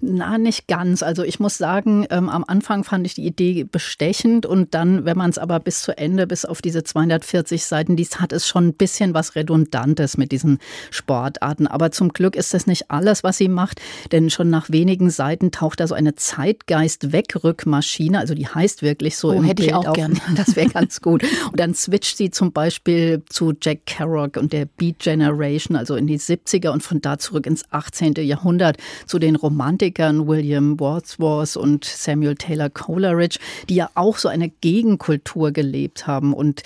Na, 0.00 0.38
nicht 0.38 0.66
ganz. 0.66 1.02
Also 1.02 1.22
ich 1.22 1.38
muss 1.38 1.58
sagen, 1.58 2.06
ähm, 2.10 2.30
am 2.30 2.44
Anfang 2.48 2.82
fand 2.82 3.06
ich 3.06 3.14
die 3.14 3.26
Idee 3.26 3.64
bestechend 3.64 4.46
und 4.46 4.74
dann, 4.74 5.04
wenn 5.04 5.18
man 5.18 5.28
es 5.28 5.36
aber 5.38 5.60
bis 5.60 5.82
zu 5.82 5.96
Ende, 5.96 6.26
bis 6.26 6.46
auf 6.46 6.62
diese 6.62 6.82
240 6.82 7.64
Seiten 7.66 7.96
liest, 7.96 8.20
hat 8.20 8.32
es 8.32 8.48
schon 8.48 8.68
ein 8.68 8.74
bisschen 8.74 9.12
was 9.12 9.36
Redundantes 9.36 10.16
mit 10.16 10.32
diesen 10.32 10.58
Sportarten. 10.90 11.66
Aber 11.66 11.92
zum 11.92 12.08
Glück 12.08 12.31
Glück 12.32 12.36
ist 12.36 12.54
das 12.54 12.66
nicht 12.66 12.90
alles, 12.90 13.22
was 13.22 13.36
sie 13.36 13.48
macht, 13.48 13.80
denn 14.10 14.30
schon 14.30 14.48
nach 14.48 14.70
wenigen 14.70 15.10
Seiten 15.10 15.50
taucht 15.50 15.80
da 15.80 15.86
so 15.86 15.94
eine 15.94 16.14
Zeitgeist-Wegrückmaschine, 16.14 18.18
also 18.18 18.34
die 18.34 18.46
heißt 18.46 18.82
wirklich 18.82 19.16
so 19.16 19.28
oh, 19.28 19.32
im 19.32 19.44
hätte 19.44 19.62
Bild 19.62 19.68
ich 19.68 19.74
auch 19.74 19.86
auf. 19.86 19.94
gern. 19.94 20.18
Das 20.36 20.56
wäre 20.56 20.68
ganz 20.68 21.00
gut. 21.00 21.22
Und 21.50 21.60
dann 21.60 21.74
switcht 21.74 22.16
sie 22.16 22.30
zum 22.30 22.52
Beispiel 22.52 23.22
zu 23.28 23.52
Jack 23.60 23.86
Kerouac 23.86 24.38
und 24.38 24.52
der 24.52 24.64
Beat 24.64 25.00
Generation, 25.00 25.76
also 25.76 25.94
in 25.94 26.06
die 26.06 26.18
70er 26.18 26.70
und 26.70 26.82
von 26.82 27.00
da 27.00 27.18
zurück 27.18 27.46
ins 27.46 27.64
18. 27.70 28.14
Jahrhundert 28.14 28.78
zu 29.06 29.18
den 29.18 29.36
Romantikern 29.36 30.26
William 30.26 30.80
Wordsworth 30.80 31.56
und 31.56 31.84
Samuel 31.84 32.34
Taylor 32.34 32.70
Coleridge, 32.70 33.38
die 33.68 33.74
ja 33.74 33.90
auch 33.94 34.16
so 34.16 34.28
eine 34.28 34.48
Gegenkultur 34.48 35.52
gelebt 35.52 36.06
haben. 36.06 36.32
Und 36.32 36.62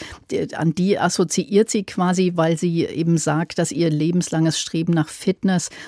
an 0.55 0.75
die 0.75 0.99
assoziiert 0.99 1.71
sie 1.71 1.83
quasi, 1.83 2.33
weil 2.37 2.57
sie 2.57 2.85
eben 2.85 3.19
sagt, 3.19 3.59
dass 3.59 3.73
ihr 3.73 3.91
lebenslanges 3.91 4.61
Streben 4.61 4.93
nach 4.93 5.09
Fitness 5.09 5.46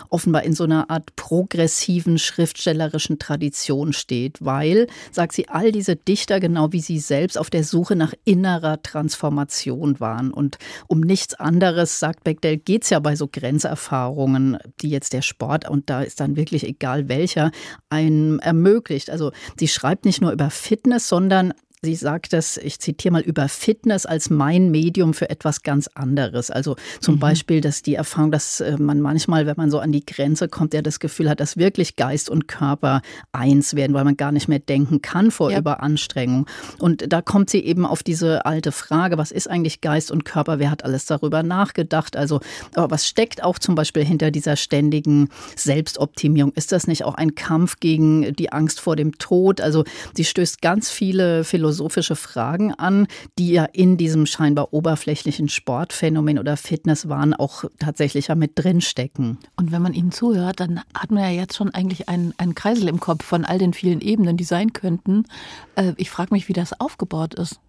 offenbar 0.09 0.43
in 0.43 0.55
so 0.55 0.65
einer 0.65 0.91
Art 0.91 1.17
progressiven 1.17 2.19
schriftstellerischen 2.19 3.19
Tradition 3.19 3.93
steht, 3.93 4.39
weil, 4.45 4.87
sagt 5.11 5.33
sie, 5.33 5.49
all 5.49 5.73
diese 5.73 5.97
Dichter 5.97 6.41
genau 6.41 6.73
wie 6.73 6.81
sie 6.81 6.99
selbst 6.99 7.39
auf 7.39 7.51
der 7.51 7.65
Suche 7.65 7.97
nach 7.97 8.15
innerer 8.25 8.83
Transformation 8.83 10.01
waren. 10.01 10.33
Und 10.33 10.59
um 10.87 11.01
nichts 11.01 11.35
anderes, 11.35 11.99
sagt 11.99 12.25
Bechdel, 12.25 12.57
geht 12.57 12.85
es 12.85 12.91
ja 12.91 12.99
bei 12.99 13.17
so 13.17 13.29
Grenzerfahrungen, 13.31 14.59
die 14.81 14.91
jetzt 14.91 15.13
der 15.13 15.23
Sport, 15.23 15.69
und 15.69 15.91
da 15.91 16.03
ist 16.03 16.21
dann 16.21 16.37
wirklich 16.37 16.65
egal 16.65 17.09
welcher, 17.09 17.51
einem 17.91 18.39
ermöglicht. 18.41 19.11
Also 19.11 19.33
sie 19.59 19.69
schreibt 19.69 20.05
nicht 20.05 20.21
nur 20.21 20.33
über 20.33 20.51
Fitness, 20.51 21.09
sondern 21.09 21.53
Sie 21.81 21.95
sagt 21.95 22.33
das, 22.33 22.57
ich 22.57 22.81
zitiere 22.81 23.13
mal, 23.13 23.23
über 23.23 23.49
Fitness 23.49 24.05
als 24.05 24.31
mein 24.31 24.73
Medium 24.73 25.15
für 25.15 25.31
etwas 25.31 25.63
ganz 25.63 25.89
anderes. 25.95 26.51
Also 26.51 26.75
zum 27.01 27.17
mhm. 27.17 27.21
Beispiel, 27.21 27.61
dass 27.61 27.83
die 27.83 27.95
Erfahrung, 27.95 28.33
dass 28.33 28.61
äh, 28.61 28.77
man 28.79 29.01
manchmal, 29.01 29.47
wenn 29.47 29.55
man 29.57 29.71
so 29.71 29.79
an 29.79 29.93
die 29.93 30.05
Grenze 30.05 30.49
kommt, 30.49 30.75
ja 30.75 30.83
das 30.83 30.99
Gefühl 30.99 31.31
hat, 31.31 31.39
dass 31.39 31.57
wirklich 31.57 31.95
Geist 31.95 32.31
und 32.31 32.49
Körper 32.49 33.01
eins 33.31 33.77
werden, 33.77 33.95
weil 33.95 34.03
man 34.03 34.17
gar 34.17 34.33
nicht 34.33 34.49
mehr 34.49 34.59
denken 34.59 35.03
kann 35.03 35.31
vor 35.31 35.53
ja. 35.53 35.59
Überanstrengung. 35.59 36.47
Und 36.81 37.13
da 37.13 37.23
kommt 37.23 37.49
sie 37.49 37.61
eben 37.61 37.87
auf 37.87 38.03
diese 38.03 38.45
alte 38.45 38.73
Frage, 38.73 39.17
was 39.17 39.31
ist 39.31 39.49
eigentlich 39.49 39.81
Geist 39.81 40.11
und 40.11 40.25
Körper? 40.25 40.59
Wer 40.59 40.73
hat 40.73 40.85
alles 40.85 41.07
darüber 41.07 41.45
nachgedacht? 41.45 42.17
Also, 42.17 42.41
aber 42.75 42.91
was 42.91 43.07
steckt 43.07 43.45
auch 43.45 43.59
zum 43.59 43.77
Beispiel 43.77 44.05
hinter 44.05 44.33
dieser 44.33 44.57
ständigen 44.57 45.29
Selbstoptimierung? 45.55 46.53
Ist 46.57 46.73
das 46.73 46.89
nicht 46.89 47.05
auch 47.05 47.15
ein 47.15 47.37
Kampf 47.37 47.79
gegen 47.79 48.35
die 48.35 48.53
Angst 48.53 48.81
vor 48.81 48.97
dem 48.97 49.17
Tod? 49.19 49.61
Also, 49.61 49.85
sie 50.15 50.25
stößt 50.25 50.61
ganz 50.61 50.91
viele 50.91 51.45
Philosophien 51.45 51.68
philosophische 51.69 52.17
Fragen 52.17 52.73
an, 52.73 53.07
die 53.39 53.53
ja 53.53 53.65
in 53.65 53.99
diesem 53.99 54.25
scheinbar 54.25 54.73
oberflächlichen 54.73 55.51
Sportphänomen 55.51 56.39
oder 56.39 56.57
Fitnesswahn 56.57 57.35
auch 57.35 57.65
tatsächlich 57.79 58.29
ja 58.29 58.35
mit 58.35 58.53
drinstecken. 58.55 59.37
Und 59.57 59.71
wenn 59.71 59.83
man 59.83 59.93
ihnen 59.93 60.11
zuhört, 60.11 60.61
dann 60.61 60.81
hat 60.95 61.11
man 61.11 61.25
ja 61.25 61.29
jetzt 61.29 61.57
schon 61.57 61.69
eigentlich 61.75 62.09
einen, 62.09 62.33
einen 62.39 62.55
Kreisel 62.55 62.89
im 62.89 63.01
Kopf 63.01 63.23
von 63.23 63.45
all 63.45 63.59
den 63.59 63.75
vielen 63.75 64.01
Ebenen, 64.01 64.39
die 64.39 64.45
sein 64.45 64.73
könnten. 64.73 65.25
Äh, 65.77 65.93
ich 65.99 66.09
frage 66.09 66.33
mich, 66.33 66.49
wie 66.49 66.55
das 66.55 66.81
aufgebaut 66.81 67.35
ist. 67.35 67.61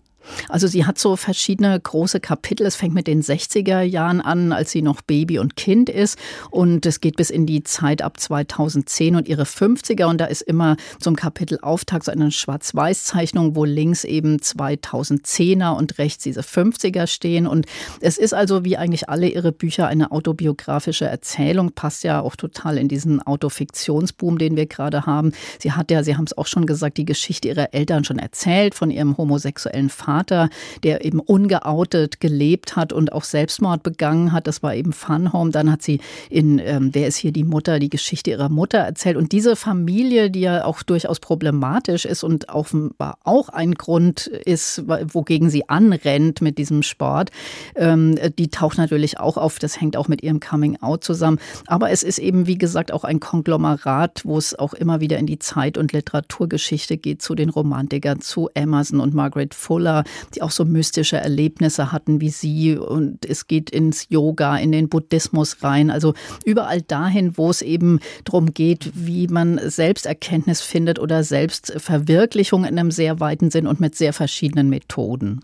Also 0.48 0.68
sie 0.68 0.86
hat 0.86 0.98
so 0.98 1.16
verschiedene 1.16 1.80
große 1.80 2.20
Kapitel. 2.20 2.66
Es 2.66 2.76
fängt 2.76 2.94
mit 2.94 3.08
den 3.08 3.22
60er 3.22 3.82
Jahren 3.82 4.22
an, 4.22 4.52
als 4.52 4.72
sie 4.72 4.82
noch 4.82 5.02
Baby 5.02 5.40
und 5.40 5.56
Kind 5.56 5.90
ist. 5.90 6.18
Und 6.50 6.86
es 6.86 7.02
geht 7.02 7.16
bis 7.16 7.30
in 7.30 7.46
die 7.46 7.64
Zeit 7.64 8.02
ab 8.02 8.20
2010 8.20 9.16
und 9.16 9.28
ihre 9.28 9.44
50er. 9.44 10.06
Und 10.06 10.20
da 10.20 10.26
ist 10.26 10.42
immer 10.42 10.78
zum 11.00 11.16
Kapitel 11.16 11.60
Auftakt 11.62 12.06
so 12.06 12.12
eine 12.12 12.32
Schwarz-Weiß-Zeichnung, 12.32 13.56
wo 13.56 13.66
links 13.66 14.04
eben 14.04 14.38
2010er 14.38 15.76
und 15.76 15.98
rechts 15.98 16.24
diese 16.24 16.42
50er 16.42 17.08
stehen. 17.08 17.48
Und 17.48 17.66
es 18.02 18.18
ist 18.18 18.34
also 18.34 18.64
wie 18.64 18.78
eigentlich 18.78 19.10
alle 19.10 19.28
ihre 19.28 19.52
Bücher 19.52 19.88
eine 19.88 20.12
autobiografische 20.12 21.06
Erzählung. 21.06 21.72
Passt 21.72 22.04
ja 22.04 22.22
auch 22.22 22.36
total 22.36 22.78
in 22.78 22.88
diesen 22.88 23.22
Autofiktionsboom, 23.22 24.38
den 24.38 24.56
wir 24.56 24.66
gerade 24.66 25.06
haben. 25.06 25.34
Sie 25.60 25.72
hat 25.72 25.92
ja, 25.92 26.04
Sie 26.04 26.16
haben 26.16 26.26
es 26.26 26.38
auch 26.38 26.48
schon 26.48 26.66
gesagt, 26.66 26.98
die 26.98 27.06
Geschichte 27.06 27.48
ihrer 27.48 27.74
Eltern 27.74 28.04
schon 28.04 28.20
erzählt 28.20 28.76
von 28.76 28.92
ihrem 28.92 29.18
homosexuellen 29.18 29.90
Vater 29.90 30.19
Vater, 30.20 30.50
der 30.84 31.06
eben 31.06 31.22
ungeoutet 31.22 32.20
gelebt 32.20 32.76
hat 32.76 32.92
und 32.92 33.14
auch 33.14 33.24
Selbstmord 33.24 33.84
begangen 33.84 34.34
hat. 34.34 34.48
Das 34.48 34.62
war 34.62 34.76
eben 34.76 34.92
Fun 34.92 35.32
Home. 35.32 35.52
Dann 35.52 35.72
hat 35.72 35.82
sie 35.82 36.02
in 36.30 36.60
ähm, 36.60 36.90
Wer 36.92 37.08
ist 37.08 37.16
hier 37.16 37.32
die 37.32 37.46
Mutter, 37.46 37.80
die 37.80 37.90
Geschichte 37.90 38.32
ihrer 38.32 38.50
Mutter 38.50 38.80
erzählt. 38.80 39.16
Und 39.16 39.32
diese 39.32 39.56
Familie, 39.56 40.30
die 40.30 40.42
ja 40.42 40.66
auch 40.66 40.84
durchaus 40.84 41.22
problematisch 41.22 42.04
ist 42.04 42.24
und 42.24 42.50
offenbar 42.50 43.18
auch 43.24 43.48
ein 43.48 43.76
Grund 43.76 44.28
ist, 44.28 44.84
wogegen 45.14 45.50
sie 45.50 45.70
anrennt 45.70 46.42
mit 46.42 46.58
diesem 46.58 46.84
Sport, 46.84 47.32
ähm, 47.76 48.16
die 48.38 48.50
taucht 48.50 48.78
natürlich 48.78 49.20
auch 49.22 49.38
auf. 49.38 49.58
Das 49.60 49.80
hängt 49.80 49.96
auch 49.96 50.10
mit 50.10 50.22
ihrem 50.22 50.42
Coming 50.42 50.82
Out 50.82 51.06
zusammen. 51.06 51.40
Aber 51.68 51.92
es 51.92 52.04
ist 52.04 52.20
eben, 52.20 52.46
wie 52.46 52.58
gesagt, 52.58 52.92
auch 52.92 53.06
ein 53.06 53.22
Konglomerat, 53.22 54.26
wo 54.26 54.38
es 54.38 54.58
auch 54.58 54.74
immer 54.74 55.00
wieder 55.00 55.18
in 55.18 55.28
die 55.28 55.40
Zeit- 55.40 55.78
und 55.78 55.94
Literaturgeschichte 55.94 56.98
geht, 56.98 57.22
zu 57.22 57.36
den 57.36 57.50
Romantikern, 57.50 58.20
zu 58.20 58.50
Emerson 58.54 59.00
und 59.00 59.14
Margaret 59.14 59.54
Fuller, 59.54 59.99
die 60.36 60.42
auch 60.42 60.52
so 60.52 60.66
mystische 60.66 61.18
Erlebnisse 61.18 61.92
hatten 61.92 62.22
wie 62.22 62.30
sie. 62.30 62.78
Und 62.78 63.26
es 63.26 63.48
geht 63.48 63.70
ins 63.70 64.08
Yoga, 64.10 64.58
in 64.58 64.72
den 64.72 64.90
Buddhismus 64.90 65.64
rein. 65.64 65.90
Also 65.90 66.14
überall 66.46 66.82
dahin, 66.82 67.38
wo 67.38 67.50
es 67.50 67.62
eben 67.62 68.00
darum 68.26 68.54
geht, 68.54 68.92
wie 68.94 69.28
man 69.28 69.60
Selbsterkenntnis 69.64 70.62
findet 70.62 71.00
oder 71.00 71.24
Selbstverwirklichung 71.24 72.66
in 72.66 72.78
einem 72.78 72.92
sehr 72.92 73.20
weiten 73.20 73.52
Sinn 73.52 73.68
und 73.68 73.80
mit 73.80 73.96
sehr 73.96 74.14
verschiedenen 74.14 74.70
Methoden. 74.70 75.42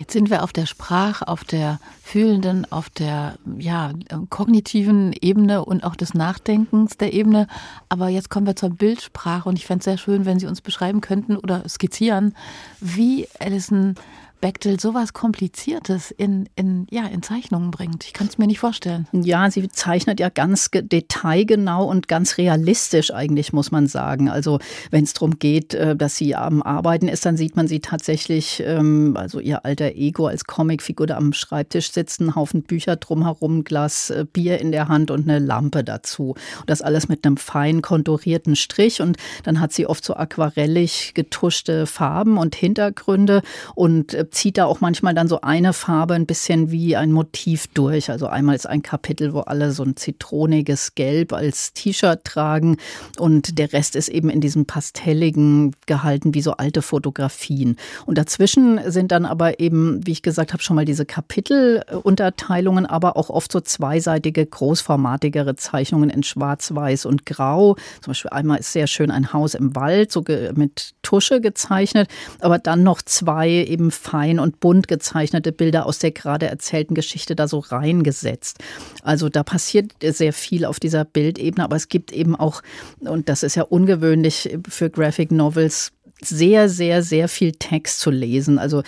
Jetzt 0.00 0.14
sind 0.14 0.30
wir 0.30 0.42
auf 0.42 0.52
der 0.54 0.64
Sprach, 0.64 1.20
auf 1.20 1.44
der 1.44 1.78
fühlenden, 2.10 2.66
auf 2.72 2.90
der 2.90 3.36
ja, 3.56 3.92
kognitiven 4.30 5.14
Ebene 5.20 5.64
und 5.64 5.84
auch 5.84 5.94
des 5.94 6.12
Nachdenkens 6.12 6.96
der 6.96 7.12
Ebene. 7.12 7.46
Aber 7.88 8.08
jetzt 8.08 8.30
kommen 8.30 8.46
wir 8.46 8.56
zur 8.56 8.70
Bildsprache 8.70 9.48
und 9.48 9.56
ich 9.56 9.66
fände 9.66 9.78
es 9.78 9.84
sehr 9.84 9.96
schön, 9.96 10.24
wenn 10.24 10.40
Sie 10.40 10.48
uns 10.48 10.60
beschreiben 10.60 11.00
könnten 11.00 11.36
oder 11.36 11.68
skizzieren, 11.68 12.34
wie 12.80 13.28
Alison 13.38 13.94
Bechtel 14.40 14.80
sowas 14.80 15.12
Kompliziertes 15.12 16.10
in, 16.10 16.48
in, 16.56 16.86
ja, 16.90 17.06
in 17.06 17.22
Zeichnungen 17.22 17.70
bringt. 17.70 18.04
Ich 18.04 18.12
kann 18.12 18.26
es 18.26 18.38
mir 18.38 18.46
nicht 18.46 18.58
vorstellen. 18.58 19.06
Ja, 19.12 19.50
sie 19.50 19.68
zeichnet 19.68 20.18
ja 20.18 20.30
ganz 20.30 20.70
detailgenau 20.72 21.84
und 21.84 22.08
ganz 22.08 22.38
realistisch 22.38 23.12
eigentlich, 23.12 23.52
muss 23.52 23.70
man 23.70 23.86
sagen. 23.86 24.28
Also 24.30 24.58
wenn 24.90 25.04
es 25.04 25.12
darum 25.12 25.38
geht, 25.38 25.74
äh, 25.74 25.94
dass 25.94 26.16
sie 26.16 26.34
am 26.34 26.62
Arbeiten 26.62 27.08
ist, 27.08 27.26
dann 27.26 27.36
sieht 27.36 27.56
man 27.56 27.68
sie 27.68 27.80
tatsächlich, 27.80 28.62
ähm, 28.64 29.16
also 29.16 29.40
ihr 29.40 29.64
alter 29.64 29.92
Ego 29.94 30.26
als 30.26 30.44
Comicfigur 30.44 31.06
da 31.06 31.16
am 31.16 31.32
Schreibtisch 31.32 31.92
sitzen, 31.92 32.34
Haufen 32.34 32.62
Bücher 32.62 32.96
drumherum, 32.96 33.58
ein 33.58 33.64
Glas 33.64 34.10
äh, 34.10 34.24
Bier 34.30 34.60
in 34.60 34.72
der 34.72 34.88
Hand 34.88 35.10
und 35.10 35.28
eine 35.28 35.38
Lampe 35.38 35.84
dazu. 35.84 36.30
Und 36.60 36.70
das 36.70 36.82
alles 36.82 37.08
mit 37.08 37.26
einem 37.26 37.36
fein 37.36 37.82
konturierten 37.82 38.56
Strich. 38.56 39.02
Und 39.02 39.18
dann 39.44 39.60
hat 39.60 39.72
sie 39.72 39.86
oft 39.86 40.04
so 40.04 40.14
aquarellig 40.14 41.12
getuschte 41.14 41.86
Farben 41.86 42.38
und 42.38 42.54
Hintergründe 42.54 43.42
und 43.74 44.14
äh, 44.14 44.29
zieht 44.30 44.58
da 44.58 44.66
auch 44.66 44.80
manchmal 44.80 45.14
dann 45.14 45.28
so 45.28 45.40
eine 45.40 45.72
Farbe 45.72 46.14
ein 46.14 46.26
bisschen 46.26 46.70
wie 46.70 46.96
ein 46.96 47.12
Motiv 47.12 47.66
durch. 47.74 48.10
Also 48.10 48.26
einmal 48.26 48.54
ist 48.54 48.68
ein 48.68 48.82
Kapitel, 48.82 49.32
wo 49.32 49.40
alle 49.40 49.72
so 49.72 49.82
ein 49.82 49.96
zitroniges 49.96 50.94
Gelb 50.94 51.32
als 51.32 51.72
T-Shirt 51.72 52.24
tragen 52.24 52.76
und 53.18 53.58
der 53.58 53.72
Rest 53.72 53.96
ist 53.96 54.08
eben 54.08 54.30
in 54.30 54.40
diesem 54.40 54.66
pastelligen 54.66 55.74
gehalten 55.86 56.34
wie 56.34 56.42
so 56.42 56.52
alte 56.52 56.82
Fotografien. 56.82 57.76
Und 58.06 58.18
dazwischen 58.18 58.80
sind 58.90 59.12
dann 59.12 59.24
aber 59.24 59.60
eben, 59.60 60.06
wie 60.06 60.12
ich 60.12 60.22
gesagt 60.22 60.52
habe, 60.52 60.62
schon 60.62 60.76
mal 60.76 60.84
diese 60.84 61.06
Kapitelunterteilungen, 61.06 62.86
aber 62.86 63.16
auch 63.16 63.30
oft 63.30 63.52
so 63.52 63.60
zweiseitige, 63.60 64.46
großformatigere 64.46 65.56
Zeichnungen 65.56 66.10
in 66.10 66.22
Schwarz-Weiß 66.22 67.06
und 67.06 67.26
Grau. 67.26 67.76
Zum 68.00 68.10
Beispiel 68.10 68.30
einmal 68.30 68.58
ist 68.58 68.72
sehr 68.72 68.86
schön 68.86 69.10
ein 69.10 69.32
Haus 69.32 69.54
im 69.54 69.74
Wald, 69.74 70.12
so 70.12 70.24
mit 70.54 70.94
Tusche 71.02 71.40
gezeichnet, 71.40 72.08
aber 72.40 72.58
dann 72.58 72.82
noch 72.82 73.02
zwei 73.02 73.48
eben 73.48 73.90
fein 73.90 74.19
fein 74.20 74.38
und 74.38 74.60
bunt 74.60 74.88
gezeichnete 74.88 75.52
Bilder 75.52 75.86
aus 75.86 75.98
der 75.98 76.10
gerade 76.10 76.46
erzählten 76.46 76.94
Geschichte 76.94 77.34
da 77.34 77.48
so 77.48 77.58
reingesetzt. 77.58 78.58
Also 79.02 79.28
da 79.28 79.42
passiert 79.42 79.92
sehr 80.02 80.32
viel 80.32 80.64
auf 80.64 80.78
dieser 80.78 81.04
Bildebene, 81.04 81.64
aber 81.64 81.76
es 81.76 81.88
gibt 81.88 82.12
eben 82.12 82.36
auch, 82.36 82.62
und 83.00 83.28
das 83.28 83.42
ist 83.42 83.54
ja 83.54 83.62
ungewöhnlich 83.62 84.56
für 84.68 84.90
Graphic 84.90 85.30
Novels, 85.32 85.92
sehr, 86.22 86.68
sehr, 86.68 87.02
sehr 87.02 87.28
viel 87.28 87.52
Text 87.52 88.00
zu 88.00 88.10
lesen. 88.10 88.58
Also 88.58 88.82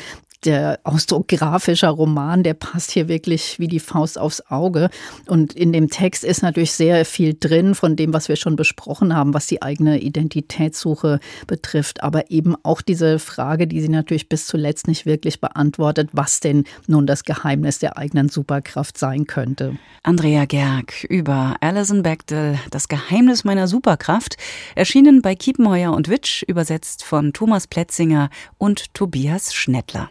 der 0.45 0.81
Ausdruck 0.85 1.29
grafischer 1.29 1.91
Roman, 1.91 2.43
der 2.43 2.55
passt 2.55 2.91
hier 2.91 3.09
wirklich 3.09 3.59
wie 3.59 3.69
die 3.69 3.81
Faust 3.81 4.19
aufs 4.19 4.41
Auge. 4.49 4.91
Und 5.27 5.53
in 5.53 5.73
dem 5.73 5.89
Text 5.89 6.25
ist 6.25 6.43
natürlich 6.43 6.73
sehr 6.73 7.05
viel 7.05 7.37
drin 7.39 7.75
von 7.75 7.97
dem, 7.97 8.13
was 8.13 8.29
wir 8.29 8.37
schon 8.37 8.57
besprochen 8.57 9.15
haben, 9.15 9.35
was 9.35 9.47
die 9.47 9.63
eigene 9.63 10.01
Identitätssuche 10.01 11.21
betrifft. 11.47 12.03
Aber 12.03 12.31
eben 12.31 12.57
auch 12.63 12.83
diese 12.83 13.19
Frage, 13.19 13.67
die 13.67 13.81
sie 13.81 13.89
natürlich 13.89 14.29
bis 14.29 14.47
zuletzt 14.47 14.89
nicht 14.89 15.07
wirklich 15.07 15.41
beantwortet, 15.41 16.11
was 16.13 16.41
denn 16.41 16.65
nun 16.87 17.07
das 17.07 17.25
Geheimnis 17.25 17.79
der 17.79 17.97
eigenen 17.97 18.29
Superkraft 18.29 18.99
sein 18.99 19.27
könnte. 19.27 19.77
Andrea 20.03 20.45
Gerg 20.47 21.05
über 21.05 21.57
Alison 21.61 22.03
Bechdel, 22.03 22.59
das 22.71 22.89
Geheimnis 22.89 23.45
meiner 23.45 23.69
Superkraft, 23.69 24.37
erschienen 24.75 25.23
bei 25.23 25.35
Kiepenheuer 25.35 25.93
und 25.93 26.09
Witsch, 26.09 26.43
übersetzt 26.43 27.05
von 27.05 27.33
Thomas 27.33 27.67
Plätzinger 27.67 28.31
und 28.59 28.93
Tobias 28.95 29.55
Schnettler. 29.55 30.11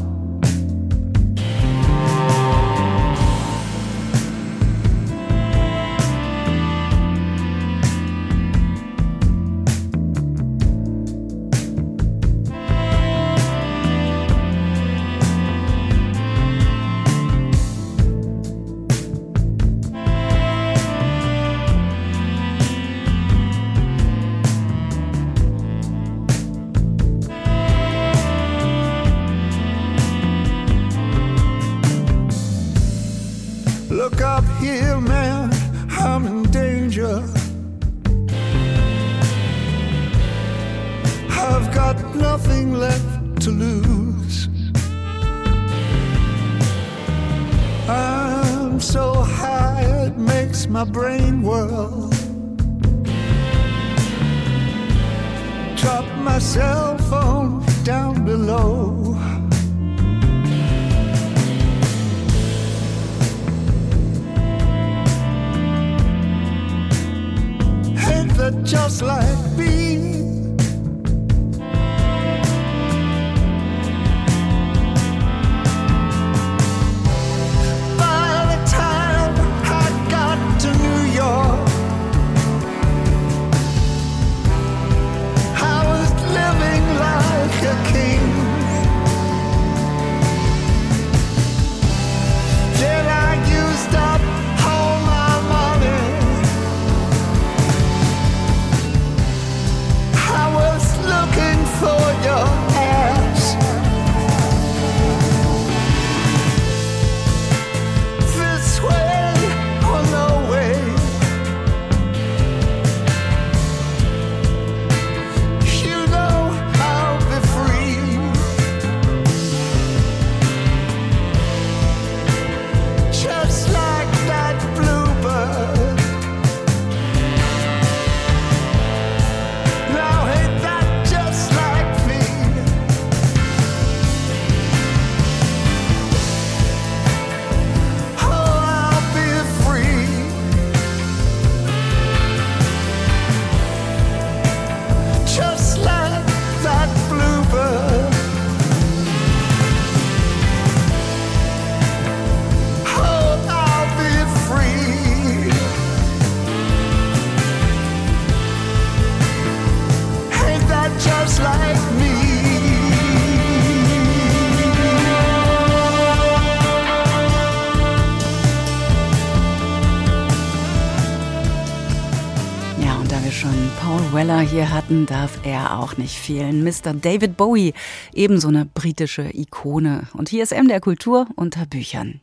Hatten, 174.91 175.05
darf 175.05 175.39
er 175.45 175.79
auch 175.79 175.95
nicht 175.97 176.17
fehlen. 176.17 176.63
Mr. 176.63 176.93
David 176.93 177.37
Bowie, 177.37 177.73
ebenso 178.13 178.49
eine 178.49 178.65
britische 178.65 179.29
Ikone. 179.33 180.07
Und 180.13 180.27
hier 180.27 180.43
ist 180.43 180.51
MDR 180.51 180.81
Kultur 180.81 181.27
unter 181.35 181.65
Büchern. 181.65 182.19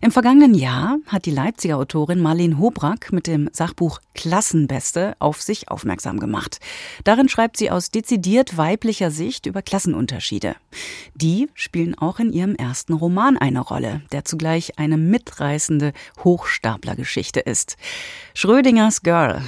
Im 0.00 0.10
vergangenen 0.10 0.54
Jahr 0.54 0.96
hat 1.08 1.26
die 1.26 1.30
Leipziger 1.30 1.76
Autorin 1.76 2.20
Marlene 2.20 2.58
Hobrack 2.58 3.12
mit 3.12 3.26
dem 3.26 3.50
Sachbuch 3.52 4.00
Klassenbeste 4.14 5.14
auf 5.18 5.42
sich 5.42 5.68
aufmerksam 5.68 6.18
gemacht. 6.18 6.58
Darin 7.04 7.28
schreibt 7.28 7.58
sie 7.58 7.70
aus 7.70 7.90
dezidiert 7.90 8.56
weiblicher 8.56 9.10
Sicht 9.10 9.44
über 9.44 9.60
Klassenunterschiede. 9.60 10.56
Die 11.14 11.50
spielen 11.52 11.98
auch 11.98 12.18
in 12.18 12.32
ihrem 12.32 12.54
ersten 12.54 12.94
Roman 12.94 13.36
eine 13.36 13.60
Rolle, 13.60 14.00
der 14.10 14.24
zugleich 14.24 14.78
eine 14.78 14.96
mitreißende 14.96 15.92
Hochstaplergeschichte 16.24 17.40
ist. 17.40 17.76
Schrödingers 18.32 19.02
Girl. 19.02 19.42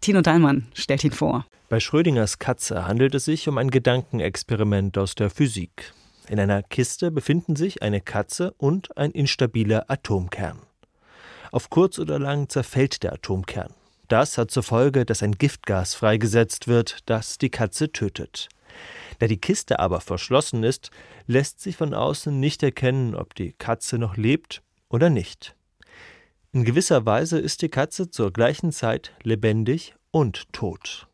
Tino 0.00 0.22
Thalmann 0.22 0.66
stellt 0.74 1.04
ihn 1.04 1.12
vor. 1.12 1.46
Bei 1.74 1.80
Schrödingers 1.80 2.38
Katze 2.38 2.86
handelt 2.86 3.16
es 3.16 3.24
sich 3.24 3.48
um 3.48 3.58
ein 3.58 3.68
Gedankenexperiment 3.68 4.96
aus 4.96 5.16
der 5.16 5.28
Physik. 5.28 5.92
In 6.28 6.38
einer 6.38 6.62
Kiste 6.62 7.10
befinden 7.10 7.56
sich 7.56 7.82
eine 7.82 8.00
Katze 8.00 8.54
und 8.58 8.96
ein 8.96 9.10
instabiler 9.10 9.90
Atomkern. 9.90 10.60
Auf 11.50 11.70
kurz 11.70 11.98
oder 11.98 12.20
lang 12.20 12.48
zerfällt 12.48 13.02
der 13.02 13.14
Atomkern. 13.14 13.74
Das 14.06 14.38
hat 14.38 14.52
zur 14.52 14.62
Folge, 14.62 15.04
dass 15.04 15.24
ein 15.24 15.32
Giftgas 15.32 15.96
freigesetzt 15.96 16.68
wird, 16.68 16.98
das 17.06 17.38
die 17.38 17.50
Katze 17.50 17.90
tötet. 17.90 18.48
Da 19.18 19.26
die 19.26 19.40
Kiste 19.40 19.80
aber 19.80 20.00
verschlossen 20.00 20.62
ist, 20.62 20.92
lässt 21.26 21.60
sich 21.60 21.76
von 21.76 21.92
außen 21.92 22.38
nicht 22.38 22.62
erkennen, 22.62 23.16
ob 23.16 23.34
die 23.34 23.52
Katze 23.52 23.98
noch 23.98 24.16
lebt 24.16 24.62
oder 24.88 25.10
nicht. 25.10 25.56
In 26.52 26.64
gewisser 26.64 27.04
Weise 27.04 27.40
ist 27.40 27.62
die 27.62 27.68
Katze 27.68 28.10
zur 28.10 28.32
gleichen 28.32 28.70
Zeit 28.70 29.10
lebendig 29.24 29.96
und 30.12 30.52
tot. 30.52 31.08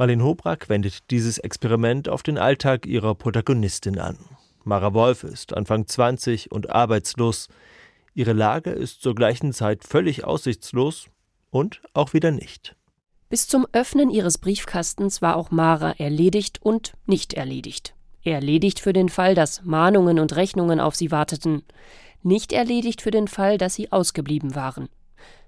Marlene 0.00 0.24
Hobrack 0.24 0.70
wendet 0.70 1.10
dieses 1.10 1.36
Experiment 1.36 2.08
auf 2.08 2.22
den 2.22 2.38
Alltag 2.38 2.86
ihrer 2.86 3.14
Protagonistin 3.14 3.98
an. 3.98 4.16
Mara 4.64 4.94
Wolf 4.94 5.24
ist 5.24 5.54
Anfang 5.54 5.86
20 5.86 6.50
und 6.50 6.70
arbeitslos. 6.70 7.48
Ihre 8.14 8.32
Lage 8.32 8.70
ist 8.70 9.02
zur 9.02 9.14
gleichen 9.14 9.52
Zeit 9.52 9.84
völlig 9.84 10.24
aussichtslos 10.24 11.08
und 11.50 11.82
auch 11.92 12.14
wieder 12.14 12.30
nicht. 12.30 12.76
Bis 13.28 13.46
zum 13.46 13.66
Öffnen 13.72 14.08
ihres 14.08 14.38
Briefkastens 14.38 15.20
war 15.20 15.36
auch 15.36 15.50
Mara 15.50 15.92
erledigt 15.98 16.60
und 16.62 16.94
nicht 17.04 17.34
erledigt. 17.34 17.94
Erledigt 18.24 18.80
für 18.80 18.94
den 18.94 19.10
Fall, 19.10 19.34
dass 19.34 19.64
Mahnungen 19.64 20.18
und 20.18 20.34
Rechnungen 20.34 20.80
auf 20.80 20.96
sie 20.96 21.10
warteten. 21.10 21.62
Nicht 22.22 22.54
erledigt 22.54 23.02
für 23.02 23.10
den 23.10 23.28
Fall, 23.28 23.58
dass 23.58 23.74
sie 23.74 23.92
ausgeblieben 23.92 24.54
waren. 24.54 24.88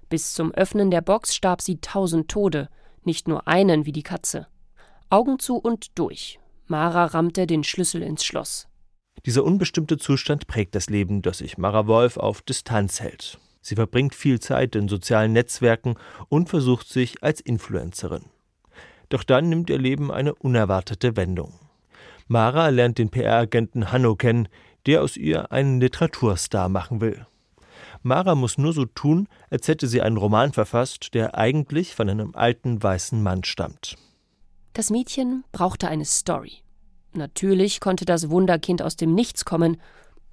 Bis 0.09 0.35
zum 0.35 0.51
Öffnen 0.51 0.91
der 0.91 1.01
Box 1.01 1.33
starb 1.33 1.63
sie 1.63 1.77
tausend 1.77 2.29
Tode, 2.29 2.69
nicht 3.05 3.27
nur 3.27 3.47
einen 3.47 3.85
wie 3.85 3.91
die 3.91 4.03
Katze. 4.03 4.47
Augen 5.09 5.39
zu 5.39 5.57
und 5.57 5.97
durch. 5.97 6.39
Mara 6.67 7.05
rammte 7.05 7.45
den 7.45 7.63
Schlüssel 7.63 8.01
ins 8.01 8.23
Schloss. 8.23 8.67
Dieser 9.25 9.43
unbestimmte 9.43 9.97
Zustand 9.97 10.47
prägt 10.47 10.75
das 10.75 10.89
Leben, 10.89 11.21
das 11.21 11.37
sich 11.37 11.57
Mara 11.57 11.87
Wolf 11.87 12.17
auf 12.17 12.41
Distanz 12.41 12.99
hält. 12.99 13.39
Sie 13.61 13.75
verbringt 13.75 14.15
viel 14.15 14.39
Zeit 14.39 14.75
in 14.75 14.89
sozialen 14.89 15.31
Netzwerken 15.31 15.95
und 16.29 16.49
versucht 16.49 16.89
sich 16.89 17.23
als 17.23 17.39
Influencerin. 17.39 18.25
Doch 19.09 19.23
dann 19.23 19.49
nimmt 19.49 19.69
ihr 19.69 19.77
Leben 19.77 20.11
eine 20.11 20.35
unerwartete 20.35 21.15
Wendung. 21.15 21.53
Mara 22.27 22.69
lernt 22.69 22.97
den 22.97 23.09
PR-Agenten 23.09 23.91
Hanno 23.91 24.15
kennen, 24.15 24.49
der 24.85 25.01
aus 25.01 25.15
ihr 25.15 25.51
einen 25.51 25.79
Literaturstar 25.79 26.67
machen 26.67 26.99
will. 26.99 27.25
Mara 28.03 28.35
muss 28.35 28.57
nur 28.57 28.73
so 28.73 28.85
tun, 28.85 29.27
als 29.49 29.67
hätte 29.67 29.87
sie 29.87 30.01
einen 30.01 30.17
Roman 30.17 30.53
verfasst, 30.53 31.13
der 31.13 31.35
eigentlich 31.35 31.95
von 31.95 32.09
einem 32.09 32.35
alten 32.35 32.83
weißen 32.83 33.21
Mann 33.21 33.43
stammt. 33.43 33.95
Das 34.73 34.89
Mädchen 34.89 35.43
brauchte 35.51 35.87
eine 35.87 36.05
Story. 36.05 36.57
Natürlich 37.13 37.79
konnte 37.79 38.05
das 38.05 38.29
Wunderkind 38.29 38.81
aus 38.81 38.95
dem 38.95 39.13
Nichts 39.13 39.45
kommen, 39.45 39.77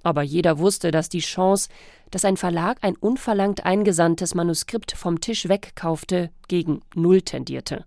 aber 0.03 0.23
jeder 0.23 0.57
wusste, 0.57 0.91
dass 0.91 1.09
die 1.09 1.19
Chance, 1.19 1.69
dass 2.09 2.25
ein 2.25 2.37
Verlag 2.37 2.79
ein 2.81 2.95
unverlangt 2.95 3.65
eingesandtes 3.65 4.35
Manuskript 4.35 4.93
vom 4.93 5.21
Tisch 5.21 5.47
wegkaufte, 5.47 6.31
gegen 6.47 6.81
Null 6.95 7.21
tendierte. 7.21 7.85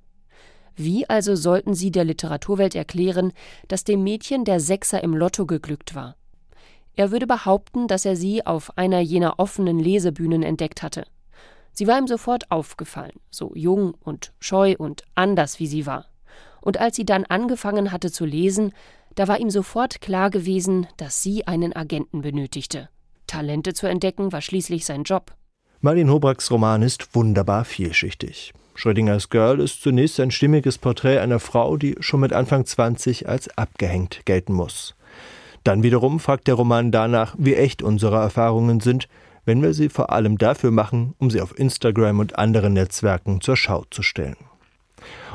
Wie 0.77 1.09
also 1.09 1.37
sollten 1.37 1.75
sie 1.75 1.91
der 1.91 2.05
Literaturwelt 2.05 2.75
erklären, 2.75 3.33
dass 3.69 3.85
dem 3.85 4.03
Mädchen 4.03 4.45
der 4.45 4.61
Sechser 4.61 5.03
im 5.03 5.15
Lotto 5.15 5.47
geglückt 5.47 5.95
war? 5.95 6.17
Er 6.97 7.11
würde 7.11 7.27
behaupten, 7.27 7.89
dass 7.89 8.05
er 8.05 8.17
sie 8.17 8.47
auf 8.47 8.77
einer 8.79 9.01
jener 9.01 9.39
offenen 9.39 9.79
Lesebühnen 9.79 10.43
entdeckt 10.43 10.83
hatte. 10.83 11.07
Sie 11.73 11.89
war 11.89 11.99
ihm 11.99 12.07
sofort 12.07 12.51
aufgefallen, 12.51 13.19
so 13.31 13.51
jung 13.55 13.95
und 14.01 14.33
scheu 14.39 14.77
und 14.79 15.03
anders 15.17 15.59
wie 15.59 15.67
sie 15.67 15.87
war. 15.87 16.07
Und 16.61 16.79
als 16.79 16.97
sie 16.97 17.05
dann 17.05 17.25
angefangen 17.25 17.91
hatte 17.91 18.13
zu 18.13 18.25
lesen, 18.25 18.73
da 19.17 19.29
war 19.29 19.41
ihm 19.41 19.51
sofort 19.51 20.01
klar 20.01 20.31
gewesen, 20.31 20.87
dass 20.97 21.23
sie 21.23 21.47
einen 21.47 21.75
Agenten 21.75 22.23
benötigte. 22.23 22.89
Talente 23.27 23.75
zu 23.75 23.87
entdecken 23.87 24.33
war 24.33 24.41
schließlich 24.41 24.85
sein 24.85 25.03
Job. 25.03 25.35
Marlene 25.81 26.13
Hobracks 26.13 26.51
Roman 26.51 26.83
ist 26.83 27.15
wunderbar 27.15 27.65
vielschichtig. 27.65 28.53
Schrödingers 28.77 29.31
Girl 29.31 29.61
ist 29.61 29.83
zunächst 29.83 30.19
ein 30.19 30.31
stimmiges 30.31 30.79
Porträt 30.79 31.19
einer 31.19 31.39
Frau, 31.39 31.77
die 31.77 31.97
schon 32.01 32.21
mit 32.21 32.33
Anfang 32.33 32.65
20 32.65 33.29
als 33.29 33.57
abgehängt 33.57 34.25
gelten 34.25 34.53
muss. 34.53 34.95
Dann 35.65 35.83
wiederum 35.83 36.21
fragt 36.21 36.47
der 36.47 36.55
Roman 36.55 36.93
danach, 36.93 37.35
wie 37.39 37.55
echt 37.55 37.83
unsere 37.83 38.17
Erfahrungen 38.17 38.81
sind, 38.81 39.09
wenn 39.47 39.63
wir 39.63 39.75
sie 39.75 39.89
vor 39.89 40.11
allem 40.11 40.39
dafür 40.39 40.71
machen, 40.71 41.15
um 41.19 41.31
sie 41.31 41.41
auf 41.41 41.59
Instagram 41.59 42.19
und 42.19 42.39
anderen 42.39 42.75
Netzwerken 42.75 43.41
zur 43.41 43.57
Schau 43.57 43.85
zu 43.91 44.03
stellen. 44.03 44.37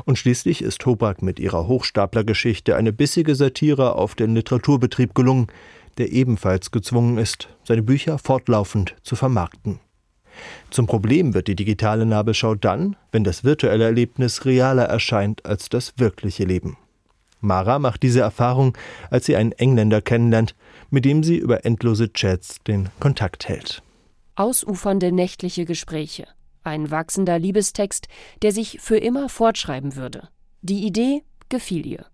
Und 0.05 0.17
schließlich 0.17 0.61
ist 0.61 0.85
Hobrack 0.85 1.21
mit 1.21 1.39
ihrer 1.39 1.67
Hochstaplergeschichte 1.67 2.75
eine 2.75 2.93
bissige 2.93 3.35
Satire 3.35 3.95
auf 3.95 4.15
den 4.15 4.33
Literaturbetrieb 4.35 5.13
gelungen, 5.13 5.47
der 5.97 6.11
ebenfalls 6.11 6.71
gezwungen 6.71 7.17
ist, 7.17 7.49
seine 7.63 7.83
Bücher 7.83 8.17
fortlaufend 8.17 8.95
zu 9.03 9.15
vermarkten. 9.15 9.79
Zum 10.69 10.87
Problem 10.87 11.33
wird 11.33 11.47
die 11.47 11.55
digitale 11.55 12.05
Nabelschau 12.05 12.55
dann, 12.55 12.95
wenn 13.11 13.23
das 13.23 13.43
virtuelle 13.43 13.83
Erlebnis 13.83 14.45
realer 14.45 14.85
erscheint 14.85 15.45
als 15.45 15.69
das 15.69 15.93
wirkliche 15.97 16.45
Leben. 16.45 16.77
Mara 17.41 17.79
macht 17.79 18.03
diese 18.03 18.21
Erfahrung, 18.21 18.77
als 19.09 19.25
sie 19.25 19.35
einen 19.35 19.51
Engländer 19.53 20.01
kennenlernt, 20.01 20.55
mit 20.89 21.05
dem 21.05 21.23
sie 21.23 21.37
über 21.37 21.65
endlose 21.65 22.11
Chats 22.11 22.57
den 22.67 22.89
Kontakt 22.99 23.47
hält. 23.47 23.81
Ausufernde 24.35 25.11
nächtliche 25.11 25.65
Gespräche, 25.65 26.27
ein 26.63 26.91
wachsender 26.91 27.39
Liebestext, 27.39 28.07
der 28.41 28.51
sich 28.51 28.79
für 28.79 28.97
immer 28.97 29.29
fortschreiben 29.29 29.95
würde. 29.95 30.29
Die 30.61 30.85
Idee 30.85 31.23
gefiel 31.49 31.85
ihr. 31.85 32.05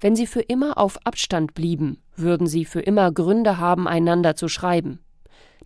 Wenn 0.00 0.16
sie 0.16 0.26
für 0.26 0.40
immer 0.40 0.78
auf 0.78 0.98
Abstand 1.04 1.54
blieben, 1.54 1.98
würden 2.16 2.46
sie 2.46 2.64
für 2.64 2.80
immer 2.80 3.12
Gründe 3.12 3.58
haben, 3.58 3.86
einander 3.86 4.34
zu 4.34 4.48
schreiben. 4.48 5.00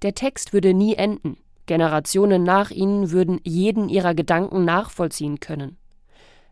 Der 0.03 0.15
Text 0.15 0.53
würde 0.53 0.75
nie 0.75 0.95
enden. 0.95 1.37
Generationen 1.67 2.43
nach 2.43 2.71
ihnen 2.71 3.11
würden 3.11 3.41
jeden 3.45 3.89
ihrer 3.89 4.15
Gedanken 4.15 4.65
nachvollziehen 4.65 5.41
können. 5.41 5.79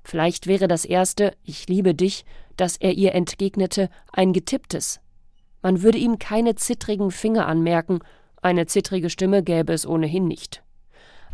Vielleicht 0.05 0.47
wäre 0.47 0.69
das 0.69 0.85
erste 0.85 1.35
Ich 1.45 1.69
liebe 1.69 1.95
dich, 1.95 2.25
das 2.57 2.77
er 2.77 2.93
ihr 2.93 3.15
entgegnete, 3.15 3.89
ein 4.13 4.33
getipptes. 4.33 5.01
Man 5.63 5.83
würde 5.83 5.99
ihm 5.99 6.19
keine 6.19 6.55
zittrigen 6.57 7.11
Finger 7.11 7.47
anmerken, 7.47 8.01
eine 8.43 8.67
zittrige 8.67 9.09
Stimme 9.09 9.43
gäbe 9.43 9.73
es 9.73 9.87
ohnehin 9.87 10.27
nicht. 10.27 10.63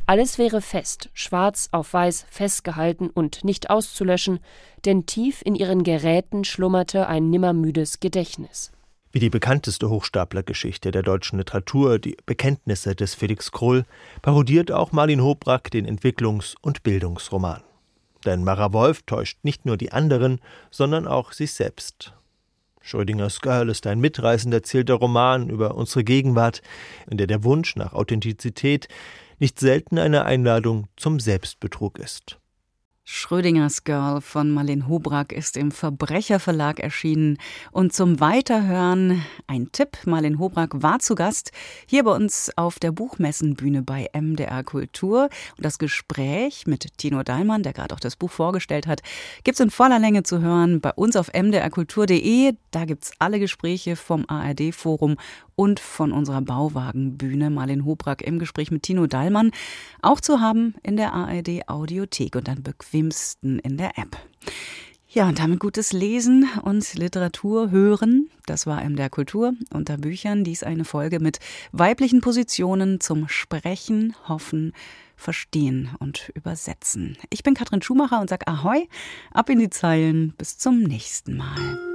Alles 0.04 0.38
wäre 0.38 0.62
fest, 0.62 1.10
schwarz 1.12 1.68
auf 1.72 1.92
weiß 1.92 2.26
festgehalten 2.30 3.10
und 3.10 3.44
nicht 3.44 3.68
auszulöschen, 3.68 4.40
denn 4.84 5.04
tief 5.04 5.42
in 5.44 5.54
ihren 5.54 5.82
Geräten 5.82 6.44
schlummerte 6.44 7.08
ein 7.08 7.28
nimmermüdes 7.28 8.00
Gedächtnis. 8.00 8.72
Wie 9.12 9.20
die 9.20 9.30
bekannteste 9.30 9.88
Hochstaplergeschichte 9.88 10.90
der 10.90 11.02
deutschen 11.02 11.38
Literatur, 11.38 11.98
die 11.98 12.16
Bekenntnisse 12.24 12.94
des 12.94 13.14
Felix 13.14 13.52
Krull, 13.52 13.84
parodiert 14.20 14.70
auch 14.70 14.92
Marlin 14.92 15.22
Hobrack 15.22 15.70
den 15.70 15.86
Entwicklungs- 15.86 16.54
und 16.60 16.82
Bildungsroman. 16.82 17.62
Denn 18.28 18.44
Mara 18.44 18.74
Wolf 18.74 19.04
täuscht 19.04 19.38
nicht 19.42 19.64
nur 19.64 19.78
die 19.78 19.90
anderen, 19.90 20.42
sondern 20.70 21.06
auch 21.06 21.32
sich 21.32 21.54
selbst. 21.54 22.12
Schrödingers 22.82 23.40
Girl 23.40 23.70
ist 23.70 23.86
ein 23.86 24.00
mitreißend 24.00 24.52
erzählter 24.52 24.96
Roman 24.96 25.48
über 25.48 25.76
unsere 25.76 26.04
Gegenwart, 26.04 26.60
in 27.10 27.16
der 27.16 27.26
der 27.26 27.42
Wunsch 27.42 27.74
nach 27.74 27.94
Authentizität 27.94 28.86
nicht 29.38 29.58
selten 29.58 29.98
eine 29.98 30.26
Einladung 30.26 30.88
zum 30.98 31.20
Selbstbetrug 31.20 31.98
ist. 31.98 32.38
Schrödingers 33.10 33.84
Girl 33.84 34.20
von 34.20 34.50
Marlene 34.50 34.86
Hobrack 34.86 35.32
ist 35.32 35.56
im 35.56 35.70
Verbrecherverlag 35.70 36.78
erschienen. 36.78 37.38
Und 37.72 37.94
zum 37.94 38.20
Weiterhören 38.20 39.24
ein 39.46 39.72
Tipp. 39.72 39.96
Marlene 40.04 40.38
Hobrack 40.38 40.82
war 40.82 40.98
zu 40.98 41.14
Gast 41.14 41.50
hier 41.86 42.04
bei 42.04 42.14
uns 42.14 42.52
auf 42.56 42.78
der 42.78 42.92
Buchmessenbühne 42.92 43.80
bei 43.80 44.10
MDR 44.12 44.62
Kultur. 44.62 45.30
Und 45.56 45.64
das 45.64 45.78
Gespräch 45.78 46.66
mit 46.66 46.98
Tino 46.98 47.22
Dahlmann, 47.22 47.62
der 47.62 47.72
gerade 47.72 47.94
auch 47.94 48.00
das 48.00 48.14
Buch 48.14 48.30
vorgestellt 48.30 48.86
hat, 48.86 49.00
gibt's 49.42 49.60
in 49.60 49.70
voller 49.70 49.98
Länge 49.98 50.22
zu 50.22 50.42
hören 50.42 50.82
bei 50.82 50.92
uns 50.92 51.16
auf 51.16 51.32
mdrkultur.de. 51.32 52.56
Da 52.72 52.84
gibt's 52.84 53.12
alle 53.18 53.40
Gespräche 53.40 53.96
vom 53.96 54.26
ARD-Forum 54.28 55.16
und 55.58 55.80
von 55.80 56.12
unserer 56.12 56.40
Bauwagenbühne 56.40 57.50
Marlene 57.50 57.84
Hobrack 57.84 58.22
im 58.22 58.38
Gespräch 58.38 58.70
mit 58.70 58.84
Tino 58.84 59.08
Dallmann 59.08 59.50
auch 60.00 60.20
zu 60.20 60.40
haben 60.40 60.76
in 60.84 60.96
der 60.96 61.12
ARD 61.12 61.68
Audiothek 61.68 62.36
und 62.36 62.48
am 62.48 62.62
bequemsten 62.62 63.58
in 63.58 63.76
der 63.76 63.98
App. 63.98 64.16
Ja, 65.08 65.26
und 65.26 65.40
damit 65.40 65.58
gutes 65.58 65.92
Lesen 65.92 66.48
und 66.62 66.94
Literatur 66.94 67.72
hören. 67.72 68.30
Das 68.46 68.68
war 68.68 68.82
in 68.82 68.94
der 68.94 69.10
Kultur 69.10 69.54
unter 69.72 69.98
Büchern. 69.98 70.44
Dies 70.44 70.62
eine 70.62 70.84
Folge 70.84 71.18
mit 71.18 71.40
weiblichen 71.72 72.20
Positionen 72.20 73.00
zum 73.00 73.26
Sprechen, 73.26 74.14
Hoffen, 74.28 74.72
Verstehen 75.16 75.90
und 75.98 76.30
Übersetzen. 76.34 77.18
Ich 77.30 77.42
bin 77.42 77.54
Katrin 77.54 77.82
Schumacher 77.82 78.20
und 78.20 78.30
sag 78.30 78.46
Ahoi, 78.46 78.86
ab 79.32 79.50
in 79.50 79.58
die 79.58 79.70
Zeilen. 79.70 80.34
Bis 80.38 80.56
zum 80.56 80.84
nächsten 80.84 81.36
Mal. 81.36 81.87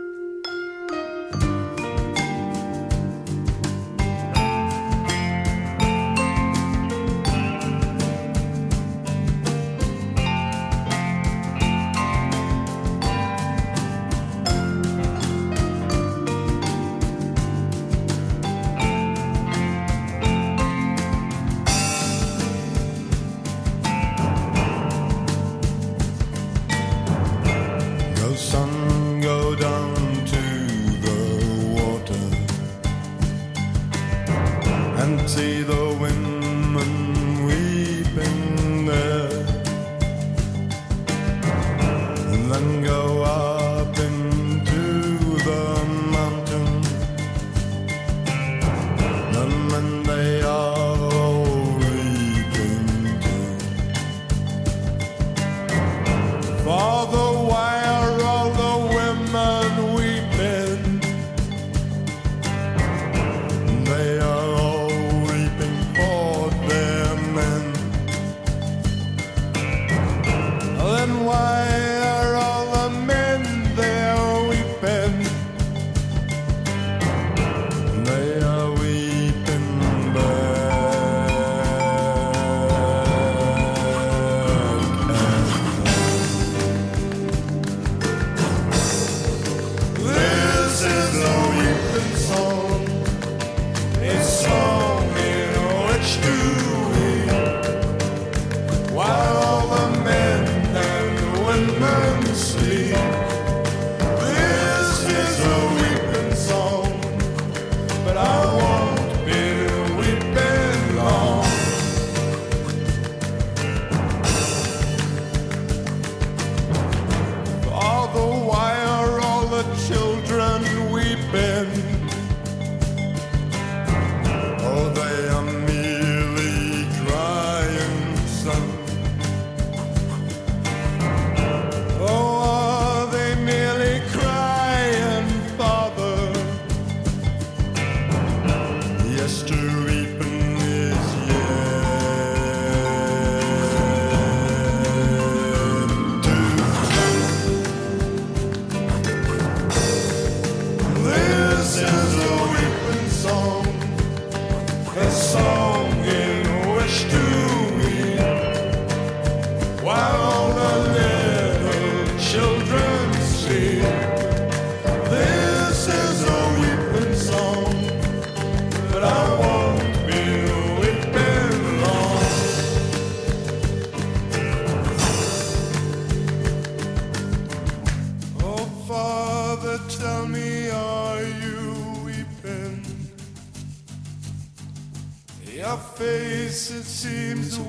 seems 187.03 187.57
the 187.57 187.63